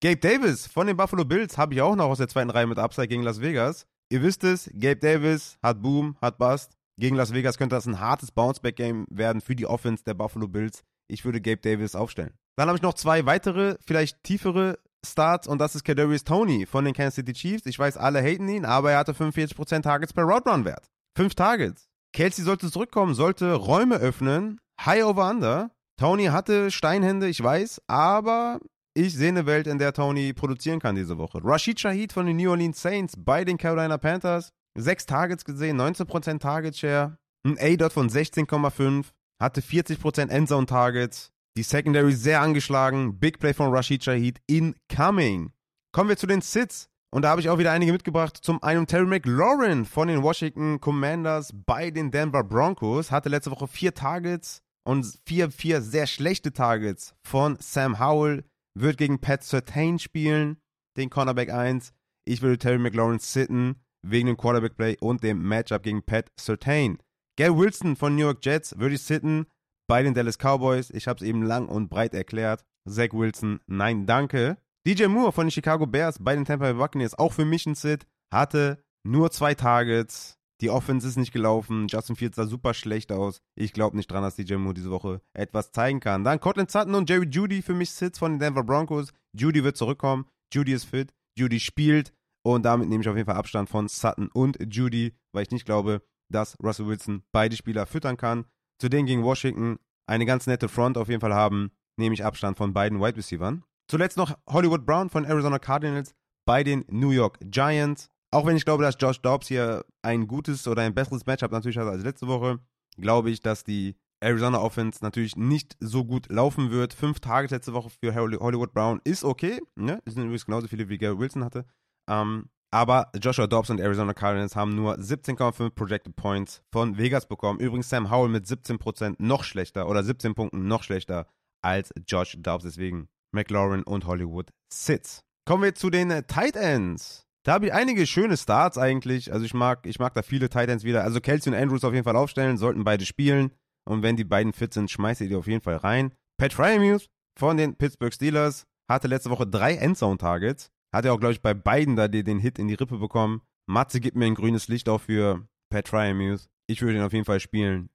[0.00, 2.78] Gabe Davis von den Buffalo Bills habe ich auch noch aus der zweiten Reihe mit
[2.78, 3.86] Upside gegen Las Vegas.
[4.10, 6.76] Ihr wisst es, Gabe Davis hat Boom, hat Bust.
[7.00, 10.82] Gegen Las Vegas könnte das ein hartes Bounceback-Game werden für die Offense der Buffalo Bills.
[11.08, 12.34] Ich würde Gabe Davis aufstellen.
[12.56, 16.84] Dann habe ich noch zwei weitere, vielleicht tiefere Starts und das ist Kadarius Tony von
[16.84, 17.66] den Kansas City Chiefs.
[17.66, 20.90] Ich weiß, alle haten ihn, aber er hatte 45% Targets per Route Run Wert.
[21.16, 21.87] Fünf Targets.
[22.12, 24.60] Kelsey sollte zurückkommen, sollte Räume öffnen.
[24.84, 25.70] High over under.
[25.98, 28.60] Tony hatte Steinhände, ich weiß, aber
[28.94, 31.40] ich sehe eine Welt, in der Tony produzieren kann diese Woche.
[31.42, 34.50] Rashid Shahid von den New Orleans Saints bei den Carolina Panthers.
[34.76, 37.18] Sechs Targets gesehen, 19% Target Share.
[37.44, 39.06] Ein A-Dot von 16,5.
[39.40, 41.30] Hatte 40% Endzone Targets.
[41.56, 43.18] Die Secondary sehr angeschlagen.
[43.18, 45.52] Big Play von Rashid Shahid incoming.
[45.92, 46.88] Kommen wir zu den Sits.
[47.10, 48.36] Und da habe ich auch wieder einige mitgebracht.
[48.40, 53.10] Zum einen Terry McLaurin von den Washington Commanders bei den Denver Broncos.
[53.10, 58.44] Hatte letzte Woche vier Targets und vier, vier sehr schlechte Targets von Sam Howell.
[58.74, 60.58] Wird gegen Pat Sertain spielen,
[60.96, 61.92] den Cornerback 1.
[62.26, 66.98] Ich würde Terry McLaurin sitten wegen dem Quarterback Play und dem Matchup gegen Pat Sertain.
[67.36, 69.46] Gail Wilson von New York Jets würde ich sitten
[69.88, 70.90] bei den Dallas Cowboys.
[70.90, 72.64] Ich habe es eben lang und breit erklärt.
[72.88, 74.58] Zach Wilson, nein, danke.
[74.86, 77.74] DJ Moore von den Chicago Bears bei den Tampa Bay Buccaneers, auch für mich ein
[77.74, 80.38] Sit, hatte nur zwei Targets.
[80.60, 81.86] Die Offense ist nicht gelaufen.
[81.88, 83.40] Justin Fields sah super schlecht aus.
[83.54, 86.24] Ich glaube nicht dran, dass DJ Moore diese Woche etwas zeigen kann.
[86.24, 89.12] Dann Cortland Sutton und Jerry Judy für mich Sits von den Denver Broncos.
[89.32, 90.26] Judy wird zurückkommen.
[90.52, 91.14] Judy ist fit.
[91.38, 92.12] Judy spielt.
[92.42, 95.66] Und damit nehme ich auf jeden Fall Abstand von Sutton und Judy, weil ich nicht
[95.66, 98.44] glaube, dass Russell Wilson beide Spieler füttern kann
[98.80, 102.56] zu denen gegen Washington eine ganz nette Front auf jeden Fall haben, nehme ich Abstand
[102.56, 103.58] von beiden Wide Receivers.
[103.88, 106.14] Zuletzt noch Hollywood Brown von Arizona Cardinals
[106.46, 108.10] bei den New York Giants.
[108.30, 111.78] Auch wenn ich glaube, dass Josh Dobbs hier ein gutes oder ein besseres Matchup natürlich
[111.78, 112.58] hat als letzte Woche,
[112.98, 116.92] glaube ich, dass die Arizona Offense natürlich nicht so gut laufen wird.
[116.92, 119.60] Fünf Tage letzte Woche für Hollywood Brown ist okay.
[119.76, 120.00] Ne?
[120.04, 121.64] Das sind übrigens genauso viele wie Gary Wilson hatte.
[122.10, 127.60] Ähm, aber Joshua Dobbs und Arizona Cardinals haben nur 17,5 Projected Points von Vegas bekommen.
[127.60, 131.26] Übrigens Sam Howell mit 17% noch schlechter oder 17 Punkten noch schlechter
[131.62, 132.64] als Josh Dobbs.
[132.64, 135.20] Deswegen McLaurin und Hollywood Sits.
[135.46, 137.24] Kommen wir zu den Tight Ends.
[137.44, 139.32] Da habe ich einige schöne Starts eigentlich.
[139.32, 141.04] Also ich mag, ich mag da viele Tight Ends wieder.
[141.04, 143.52] Also Kelsey und Andrews auf jeden Fall aufstellen, sollten beide spielen.
[143.88, 146.12] Und wenn die beiden fit sind, schmeißt ihr die auf jeden Fall rein.
[146.36, 147.08] Pat Fryermuth
[147.38, 150.68] von den Pittsburgh Steelers hatte letzte Woche drei Endzone-Targets.
[150.94, 153.42] Hat er auch, glaube ich, bei beiden da den Hit in die Rippe bekommen.
[153.66, 156.48] Matze gibt mir ein grünes Licht auch für Pat Fryermuth.
[156.66, 157.88] Ich würde ihn auf jeden Fall spielen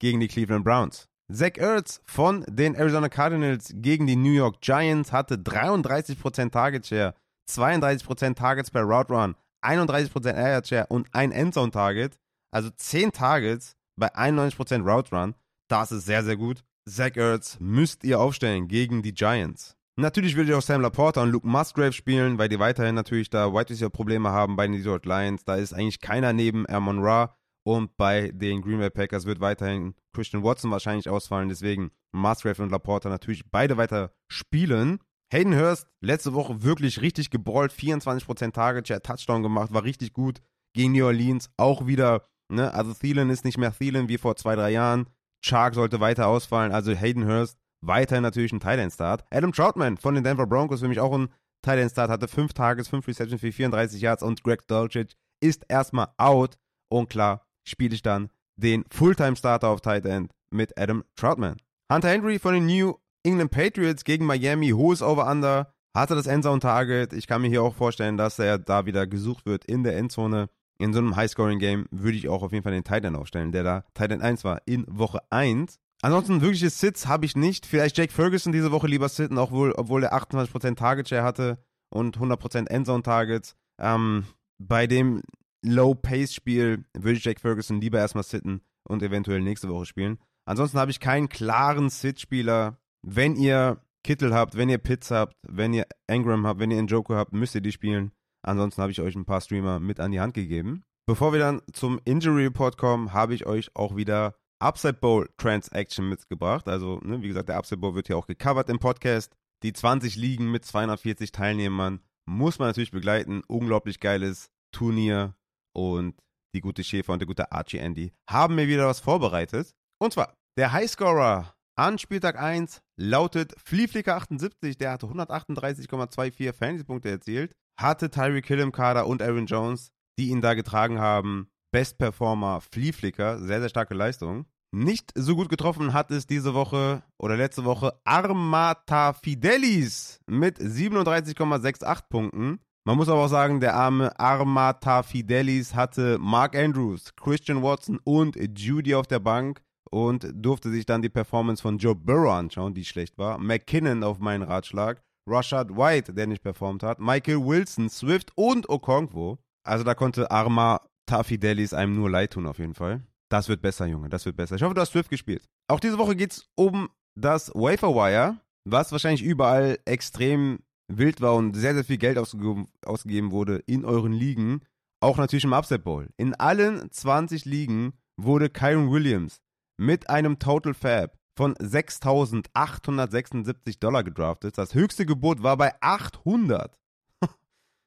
[0.00, 1.08] gegen die Cleveland Browns.
[1.32, 7.14] Zach Ertz von den Arizona Cardinals gegen die New York Giants hatte 33% Target Share,
[7.48, 12.18] 32% Targets per Route Run, 31% Air Share und ein Endzone Target.
[12.50, 15.34] Also 10 Targets bei 91% Route Run.
[15.68, 16.64] Das ist sehr, sehr gut.
[16.86, 19.74] Zach Ertz müsst ihr aufstellen gegen die Giants.
[19.96, 23.54] Natürlich würde ich auch Sam Laporta und Luke Musgrave spielen, weil die weiterhin natürlich da
[23.54, 25.44] White Receiver Probleme haben bei den Detroit Lions.
[25.44, 27.34] Da ist eigentlich keiner neben Amon Ra.
[27.64, 31.48] Und bei den Green Bay Packers wird weiterhin Christian Watson wahrscheinlich ausfallen.
[31.48, 34.98] Deswegen Musgrave und Laporta natürlich beide weiter spielen.
[35.32, 37.72] Hayden Hurst letzte Woche wirklich richtig geballt.
[37.72, 40.40] 24% Target Share, Touchdown gemacht, war richtig gut
[40.74, 41.50] gegen New Orleans.
[41.56, 45.08] Auch wieder, ne, also Thielen ist nicht mehr Thielen wie vor zwei, drei Jahren.
[45.44, 46.72] Chark sollte weiter ausfallen.
[46.72, 49.24] Also Hayden Hurst Weiterhin natürlich ein Tight-End-Start.
[49.30, 51.28] Adam Troutman von den Denver Broncos für mich auch ein
[51.62, 56.58] Tight-End-Start, hatte 5 Tages, 5 Receptions für 34 Yards und Greg Dulcich ist erstmal out.
[56.88, 61.56] Und klar, spiele ich dann den Fulltime-Starter auf Tight End mit Adam Troutman.
[61.90, 67.12] Hunter Henry von den New England Patriots gegen Miami, hohes Over-Under, hatte das Endzone-Target.
[67.12, 70.48] Ich kann mir hier auch vorstellen, dass er da wieder gesucht wird in der Endzone.
[70.78, 73.62] In so einem High-Scoring-Game würde ich auch auf jeden Fall den Tight End aufstellen, der
[73.62, 75.78] da Tight End 1 war in Woche 1.
[76.02, 77.66] Ansonsten wirkliche Sits habe ich nicht.
[77.66, 81.58] Vielleicht Jake Ferguson diese Woche lieber sitten, obwohl, obwohl er 28% Target Share hatte
[81.90, 83.54] und 100% Endzone Targets.
[83.78, 84.24] Ähm,
[84.58, 85.22] bei dem
[85.64, 90.18] Low-Pace-Spiel würde ich Jake Ferguson lieber erstmal sitten und eventuell nächste Woche spielen.
[90.44, 92.78] Ansonsten habe ich keinen klaren Sit-Spieler.
[93.02, 97.16] Wenn ihr Kittel habt, wenn ihr Pitts habt, wenn ihr Engram habt, wenn ihr Joker
[97.16, 98.12] habt, müsst ihr die spielen.
[98.44, 100.82] Ansonsten habe ich euch ein paar Streamer mit an die Hand gegeben.
[101.06, 106.08] Bevor wir dann zum Injury Report kommen, habe ich euch auch wieder Upside Bowl Transaction
[106.08, 106.68] mitgebracht.
[106.68, 109.34] Also, ne, wie gesagt, der Upside Bowl wird ja auch gecovert im Podcast.
[109.62, 113.42] Die 20 Ligen mit 240 Teilnehmern muss man natürlich begleiten.
[113.46, 115.34] Unglaublich geiles Turnier
[115.72, 116.14] und
[116.54, 119.74] die gute Schäfer und der gute Archie Andy haben mir wieder was vorbereitet.
[119.98, 128.10] Und zwar, der Highscorer an Spieltag 1 lautet Flieflicker78, der hatte 138,24 Fantasy-Punkte erzielt, hatte
[128.10, 131.48] Tyreek Hill im Kader und Aaron Jones, die ihn da getragen haben.
[131.72, 134.44] Best Performer Flieflicker, sehr, sehr starke Leistung.
[134.74, 142.08] Nicht so gut getroffen hat es diese Woche oder letzte Woche Armata Fidelis mit 37,68
[142.08, 142.60] Punkten.
[142.84, 148.36] Man muss aber auch sagen, der arme Armata Fidelis hatte Mark Andrews, Christian Watson und
[148.58, 149.62] Judy auf der Bank
[149.92, 153.38] und durfte sich dann die Performance von Joe Burrow anschauen, die schlecht war.
[153.38, 159.38] McKinnon auf meinen Ratschlag, Rashad White, der nicht performt hat, Michael Wilson, Swift und Okonkwo.
[159.64, 163.02] Also da konnte Armata Fidelis einem nur leid tun auf jeden Fall.
[163.30, 164.56] Das wird besser, Junge, das wird besser.
[164.56, 165.44] Ich hoffe, du hast Swift gespielt.
[165.68, 170.58] Auch diese Woche geht es um das Waferwire, was wahrscheinlich überall extrem
[170.98, 174.62] wild war und sehr, sehr viel Geld ausgegeben, wurde in euren Ligen,
[175.00, 176.08] auch natürlich im Upset Bowl.
[176.16, 179.40] In allen 20 Ligen wurde Kyron Williams
[179.76, 184.58] mit einem Total Fab von 6.876 Dollar gedraftet.
[184.58, 186.78] Das höchste Gebot war bei 800.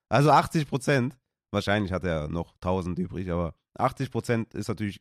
[0.10, 1.16] also 80 Prozent.
[1.52, 5.00] Wahrscheinlich hat er noch 1000 übrig, aber 80 Prozent ist natürlich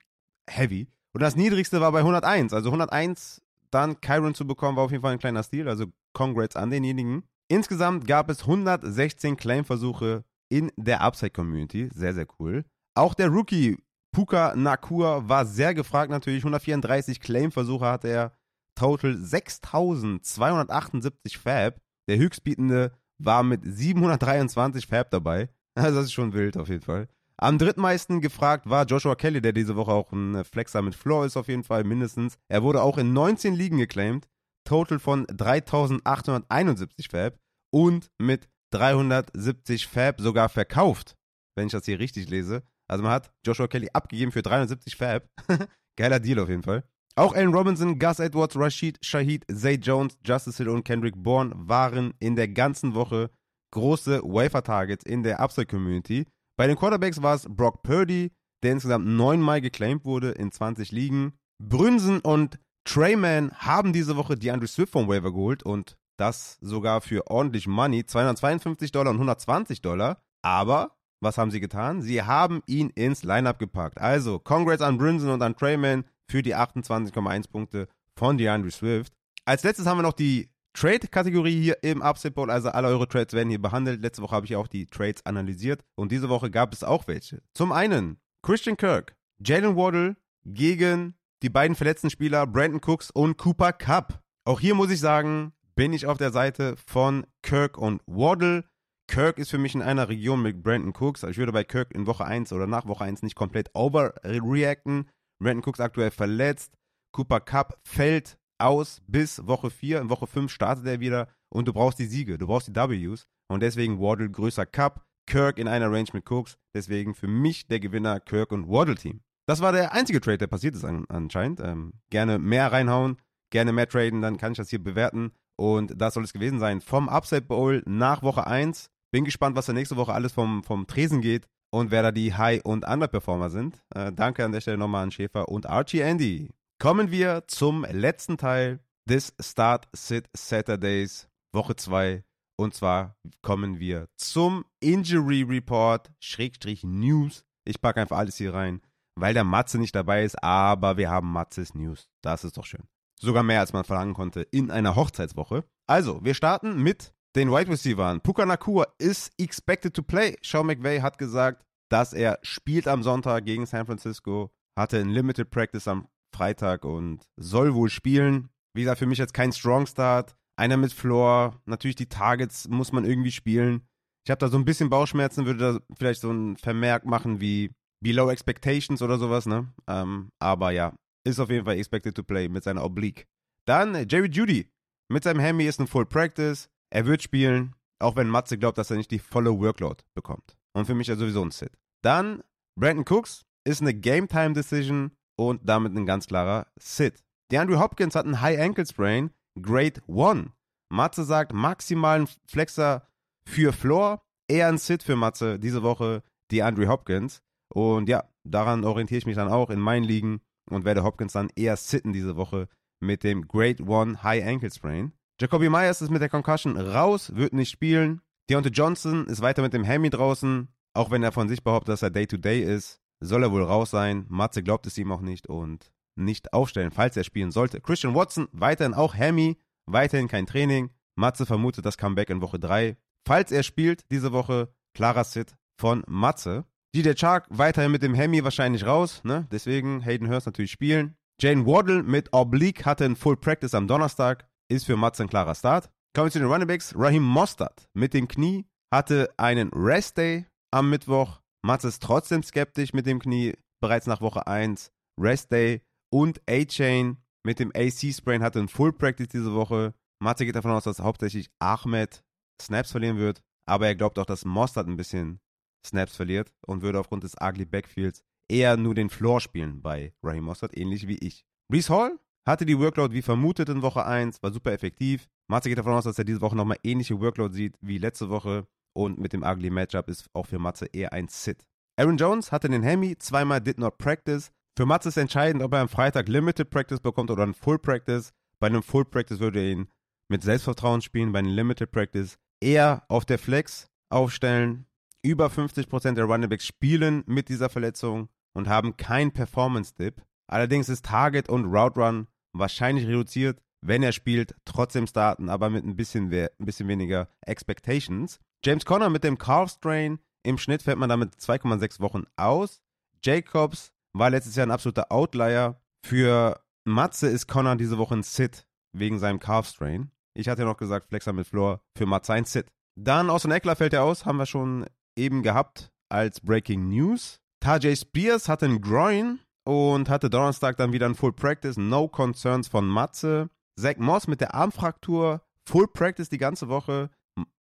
[0.48, 0.86] heavy.
[1.12, 2.52] Und das niedrigste war bei 101.
[2.52, 3.40] Also 101
[3.70, 5.68] dann Kyron zu bekommen, war auf jeden Fall ein kleiner Stil.
[5.68, 7.24] Also Congrats an denjenigen.
[7.49, 11.90] Insgesamt gab es 116 Claim-Versuche in der Upside-Community.
[11.92, 12.64] Sehr, sehr cool.
[12.95, 13.76] Auch der Rookie
[14.12, 16.42] Puka Nakur war sehr gefragt natürlich.
[16.42, 18.32] 134 Claim-Versuche hatte er.
[18.76, 21.80] Total 6278 Fab.
[22.09, 25.49] Der höchstbietende war mit 723 Fab dabei.
[25.76, 27.09] Also das ist schon wild auf jeden Fall.
[27.36, 31.36] Am drittmeisten gefragt war Joshua Kelly, der diese Woche auch ein Flexer mit Floor ist
[31.36, 32.36] auf jeden Fall mindestens.
[32.49, 34.28] Er wurde auch in 19 Ligen geclaimed.
[34.65, 37.37] Total von 3871 Fab
[37.73, 41.15] und mit 370 Fab sogar verkauft,
[41.57, 42.62] wenn ich das hier richtig lese.
[42.89, 45.29] Also man hat Joshua Kelly abgegeben für 370 Fab.
[45.97, 46.85] Geiler Deal auf jeden Fall.
[47.17, 52.15] Auch Allen Robinson, Gus Edwards, Rashid Shahid, Zay Jones, Justice Hill und Kendrick Bourne waren
[52.19, 53.31] in der ganzen Woche
[53.73, 56.27] große Wafer-Targets in der Upside-Community.
[56.57, 61.35] Bei den Quarterbacks war es Brock Purdy, der insgesamt neunmal geclaimed wurde in 20 Ligen.
[61.62, 67.01] Brünsen und Trayman haben diese Woche die Andrew Swift vom Waiver geholt und das sogar
[67.01, 70.22] für ordentlich Money, 252 Dollar und 120 Dollar.
[70.43, 72.03] Aber was haben sie getan?
[72.03, 73.99] Sie haben ihn ins Lineup gepackt.
[73.99, 79.12] Also, Congrats an Brinson und an Trayman für die 28,1 Punkte von DeAndre Swift.
[79.45, 82.51] Als letztes haben wir noch die Trade-Kategorie hier im Upset Bowl.
[82.51, 84.03] Also alle eure Trades werden hier behandelt.
[84.03, 87.43] Letzte Woche habe ich auch die Trades analysiert und diese Woche gab es auch welche.
[87.55, 93.72] Zum einen Christian Kirk, Jalen Waddle gegen die beiden verletzten Spieler Brandon Cooks und Cooper
[93.72, 94.22] Cup.
[94.47, 98.64] Auch hier muss ich sagen, bin ich auf der Seite von Kirk und Waddle.
[99.09, 101.24] Kirk ist für mich in einer Region mit Brandon Cooks.
[101.24, 105.11] Also ich würde bei Kirk in Woche 1 oder nach Woche 1 nicht komplett overreacten.
[105.43, 106.74] Brandon Cooks aktuell verletzt.
[107.12, 110.01] Cooper Cup fällt aus bis Woche 4.
[110.01, 113.26] In Woche 5 startet er wieder und du brauchst die Siege, du brauchst die Ws.
[113.51, 115.05] Und deswegen Waddle größer Cup.
[115.26, 116.57] Kirk in einer Range mit Cooks.
[116.74, 119.20] Deswegen für mich der Gewinner Kirk und Waddle Team.
[119.47, 121.61] Das war der einzige Trade, der passiert ist an, anscheinend.
[121.61, 123.18] Ähm, gerne mehr reinhauen,
[123.51, 125.32] gerne mehr traden, dann kann ich das hier bewerten.
[125.57, 128.90] Und das soll es gewesen sein vom Upside Bowl nach Woche 1.
[129.12, 132.34] Bin gespannt, was da nächste Woche alles vom, vom Tresen geht und wer da die
[132.34, 133.82] High- und Underperformer sind.
[133.95, 136.51] Äh, danke an der Stelle nochmal an Schäfer und Archie Andy.
[136.80, 142.24] Kommen wir zum letzten Teil des Start Sit Saturdays Woche 2.
[142.57, 147.45] Und zwar kommen wir zum Injury Report, Schrägstrich News.
[147.64, 148.80] Ich packe einfach alles hier rein
[149.17, 152.09] weil der Matze nicht dabei ist, aber wir haben Matzes News.
[152.23, 152.85] Das ist doch schön.
[153.21, 155.65] Sogar mehr, als man verlangen konnte in einer Hochzeitswoche.
[155.87, 158.21] Also, wir starten mit den Wide Receivers.
[158.23, 160.37] Puka Nakua ist expected to play.
[160.43, 165.51] Sean McVay hat gesagt, dass er spielt am Sonntag gegen San Francisco, hatte ein Limited
[165.51, 168.51] Practice am Freitag und soll wohl spielen.
[168.75, 170.35] Wie gesagt, für mich jetzt kein Strong Start.
[170.57, 171.61] Einer mit Floor.
[171.67, 173.83] Natürlich die Targets muss man irgendwie spielen.
[174.25, 177.73] Ich habe da so ein bisschen Bauchschmerzen, würde da vielleicht so ein Vermerk machen wie
[178.05, 179.72] Below Expectations oder sowas, ne?
[179.88, 180.94] Ähm, aber ja,
[181.26, 183.26] ist auf jeden Fall expected to play mit seiner Oblique.
[183.66, 184.70] Dann äh, Jerry Judy
[185.11, 186.68] mit seinem Hemi ist ein Full Practice.
[186.92, 190.55] Er wird spielen, auch wenn Matze glaubt, dass er nicht die volle Workload bekommt.
[190.76, 191.72] Und für mich ja sowieso ein Sit.
[192.02, 192.42] Dann
[192.78, 197.24] Brandon Cooks ist eine Game Time Decision und damit ein ganz klarer Sit.
[197.50, 199.30] DeAndre Hopkins hat einen High Ankle Sprain,
[199.61, 200.50] Grade 1.
[200.92, 203.09] Matze sagt maximalen Flexer
[203.48, 207.40] für Floor, eher ein Sit für Matze diese Woche, DeAndre Hopkins.
[207.75, 211.51] Und ja, daran orientiere ich mich dann auch in meinen Ligen und werde Hopkins dann
[211.57, 212.68] eher sitten diese Woche
[213.01, 215.12] mit dem Grade 1 High Ankle Sprain.
[215.41, 218.20] Jacoby Myers ist mit der Concussion raus, wird nicht spielen.
[218.49, 220.68] Deontay Johnson ist weiter mit dem Hemi draußen.
[220.93, 223.91] Auch wenn er von sich behauptet, dass er Day-to-Day -Day ist, soll er wohl raus
[223.91, 224.25] sein.
[224.29, 227.81] Matze glaubt es ihm auch nicht und nicht aufstellen, falls er spielen sollte.
[227.81, 230.91] Christian Watson weiterhin auch Hemi, weiterhin kein Training.
[231.16, 232.97] Matze vermutet das Comeback in Woche 3.
[233.27, 236.66] Falls er spielt diese Woche, klarer Sit von Matze.
[236.95, 239.49] DJ Chark weiterhin mit dem Hemi wahrscheinlich raus, ne?
[239.51, 241.16] Deswegen Hayden Hurst natürlich spielen.
[241.40, 245.57] Jane Waddle mit Oblique hatte ein Full Practice am Donnerstag, ist für Matze ein klarer
[245.57, 245.90] Start.
[246.14, 246.95] Kommen wir zu den Running Backs.
[246.97, 251.40] Raheem Mostert mit dem Knie hatte einen Rest Day am Mittwoch.
[251.66, 254.92] Matze ist trotzdem skeptisch mit dem Knie, bereits nach Woche 1.
[255.20, 255.82] Rest Day
[256.12, 259.95] und A-Chain mit dem AC-Sprain hatte ein Full Practice diese Woche.
[260.22, 262.22] Matze geht davon aus, dass hauptsächlich Ahmed
[262.62, 265.40] Snaps verlieren wird, aber er glaubt auch, dass Mostert ein bisschen
[265.87, 270.45] Snaps verliert und würde aufgrund des ugly Backfields eher nur den Floor spielen bei Raheem
[270.45, 271.45] Mostert, ähnlich wie ich.
[271.68, 275.28] Brees Hall hatte die Workload wie vermutet in Woche 1, war super effektiv.
[275.49, 278.66] Matze geht davon aus, dass er diese Woche nochmal ähnliche Workload sieht wie letzte Woche
[278.93, 281.64] und mit dem ugly Matchup ist auch für Matze eher ein Sit.
[281.97, 284.51] Aaron Jones hatte den Hemi, zweimal did not practice.
[284.76, 288.32] Für Matze ist entscheidend, ob er am Freitag Limited Practice bekommt oder ein Full Practice.
[288.59, 289.89] Bei einem Full Practice würde er ihn
[290.28, 294.87] mit Selbstvertrauen spielen, bei einem Limited Practice eher auf der Flex aufstellen.
[295.25, 300.22] Über 50% der Runningbacks spielen mit dieser Verletzung und haben kein Performance-Dip.
[300.47, 305.83] Allerdings ist Target und Route Run wahrscheinlich reduziert, wenn er spielt, trotzdem starten, aber mit
[305.83, 308.39] ein bisschen, ein bisschen weniger Expectations.
[308.62, 312.83] James Conner mit dem Calf Strain, im Schnitt fällt man damit 2,6 Wochen aus.
[313.22, 315.81] Jacobs war letztes Jahr ein absoluter Outlier.
[316.05, 320.11] Für Matze ist Conner diese Woche ein Sit wegen seinem Calf Strain.
[320.35, 322.66] Ich hatte ja noch gesagt, Flexer mit Floor für Matze ein Sit.
[322.95, 324.85] Dann Austin Eckler fällt er aus, haben wir schon
[325.17, 327.41] eben gehabt als Breaking News.
[327.61, 331.77] Tajay Spears hatte einen Groin und hatte Donnerstag dann wieder ein Full Practice.
[331.77, 333.51] No Concerns von Matze.
[333.79, 335.43] Zach Moss mit der Armfraktur.
[335.67, 337.11] Full Practice die ganze Woche.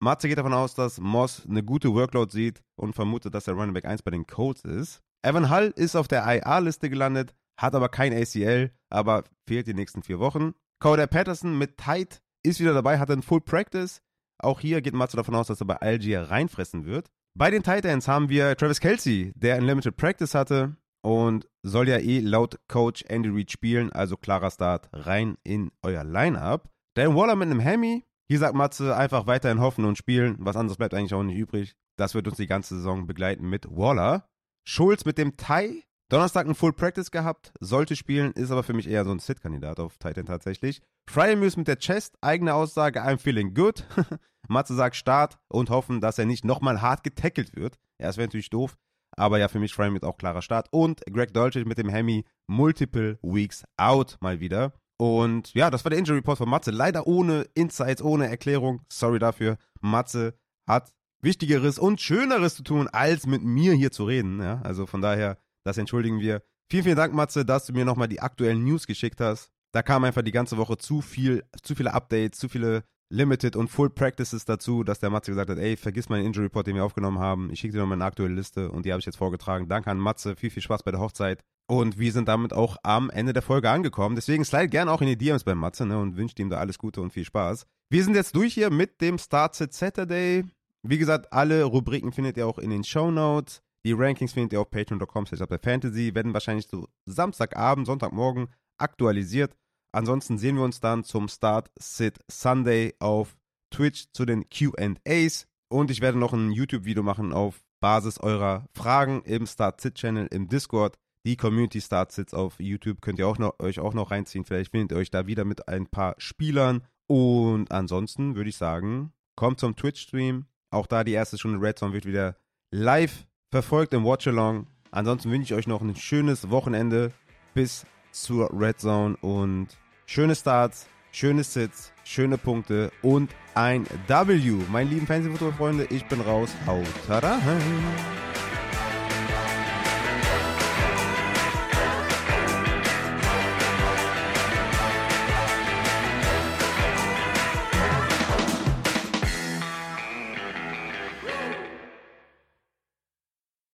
[0.01, 3.75] Matze geht davon aus, dass Moss eine gute Workload sieht und vermutet, dass der Running
[3.75, 5.01] Back 1 bei den Colts ist.
[5.23, 10.03] Evan Hull ist auf der IA-Liste gelandet, hat aber kein ACL, aber fehlt die nächsten
[10.03, 10.55] vier Wochen.
[10.81, 14.03] Coder Patterson mit Tight ist wieder dabei, hat einen Full Practice.
[14.39, 17.09] Auch hier geht Matze davon aus, dass er bei Algier reinfressen wird.
[17.35, 21.97] Bei den Titans haben wir Travis Kelsey, der ein Limited Practice hatte und soll ja
[21.97, 26.69] eh laut Coach Andy Reid spielen, also klarer Start rein in euer Lineup.
[26.95, 28.05] Dan Waller mit einem Hemi.
[28.29, 30.37] Hier sagt Matze einfach weiterhin hoffen und spielen.
[30.41, 31.75] Was anderes bleibt eigentlich auch nicht übrig.
[31.97, 34.29] Das wird uns die ganze Saison begleiten mit Waller.
[34.69, 35.85] Schulz mit dem Tie.
[36.13, 39.81] Donnerstag ein Full Practice gehabt, sollte spielen, ist aber für mich eher so ein Sit-Kandidat
[39.81, 40.83] auf Titan tatsächlich.
[41.09, 43.87] Friday Muse mit der Chest, eigene Aussage, I'm feeling good.
[44.47, 47.79] Matze sagt Start und hoffen, dass er nicht nochmal hart getackelt wird.
[47.99, 48.77] Ja, das wäre natürlich doof.
[49.17, 50.69] Aber ja, für mich Frame mit auch klarer Start.
[50.71, 54.75] Und Greg Dolce mit dem Hemi multiple weeks out mal wieder.
[54.99, 56.73] Und ja, das war der Injury Report von Matze.
[56.73, 58.83] Leider ohne Insights, ohne Erklärung.
[58.93, 59.57] Sorry dafür.
[59.81, 60.35] Matze
[60.69, 60.93] hat
[61.23, 64.43] Wichtigeres und Schöneres zu tun, als mit mir hier zu reden.
[64.43, 66.43] Ja, also von daher, das entschuldigen wir.
[66.71, 69.51] Vielen, vielen Dank, Matze, dass du mir nochmal die aktuellen News geschickt hast.
[69.73, 73.69] Da kam einfach die ganze Woche zu viel, zu viele Updates, zu viele Limited und
[73.69, 76.85] Full Practices dazu, dass der Matze gesagt hat, ey, vergiss meinen Injury Report, den wir
[76.85, 77.51] aufgenommen haben.
[77.53, 79.69] Ich schicke dir nochmal eine aktuelle Liste und die habe ich jetzt vorgetragen.
[79.69, 81.45] Danke an Matze, viel, viel Spaß bei der Hochzeit.
[81.67, 84.15] Und wir sind damit auch am Ende der Folge angekommen.
[84.15, 86.79] Deswegen slide gerne auch in die DMs bei Matze ne, und wünsche ihm da alles
[86.79, 87.67] Gute und viel Spaß.
[87.91, 90.45] Wir sind jetzt durch hier mit dem Start Sit Saturday.
[90.83, 93.63] Wie gesagt, alle Rubriken findet ihr auch in den Show Notes.
[93.85, 96.15] Die Rankings findet ihr auf patreon.com Fantasy.
[96.15, 99.57] Werden wahrscheinlich so Samstagabend, Sonntagmorgen aktualisiert.
[99.93, 103.37] Ansonsten sehen wir uns dann zum Start Sit Sunday auf
[103.71, 105.47] Twitch zu den QAs.
[105.69, 110.29] Und ich werde noch ein YouTube-Video machen auf Basis eurer Fragen im Start Sit Channel
[110.31, 110.97] im Discord.
[111.27, 114.45] Die Community Start Sits auf YouTube könnt ihr auch noch, euch auch noch reinziehen.
[114.45, 116.83] Vielleicht findet ihr euch da wieder mit ein paar Spielern.
[117.07, 120.47] Und ansonsten würde ich sagen, kommt zum Twitch-Stream.
[120.71, 122.37] Auch da die erste Stunde Red Zone wird wieder
[122.71, 124.67] live verfolgt im Watch-Along.
[124.91, 127.13] Ansonsten wünsche ich euch noch ein schönes Wochenende
[127.55, 129.69] bis zur Red Zone und
[130.07, 134.57] schöne Starts, schöne Sits, schöne Punkte und ein W.
[134.71, 136.51] Meine lieben Fantasy-Football-Freunde, ich bin raus.
[136.67, 137.41] Haut rein.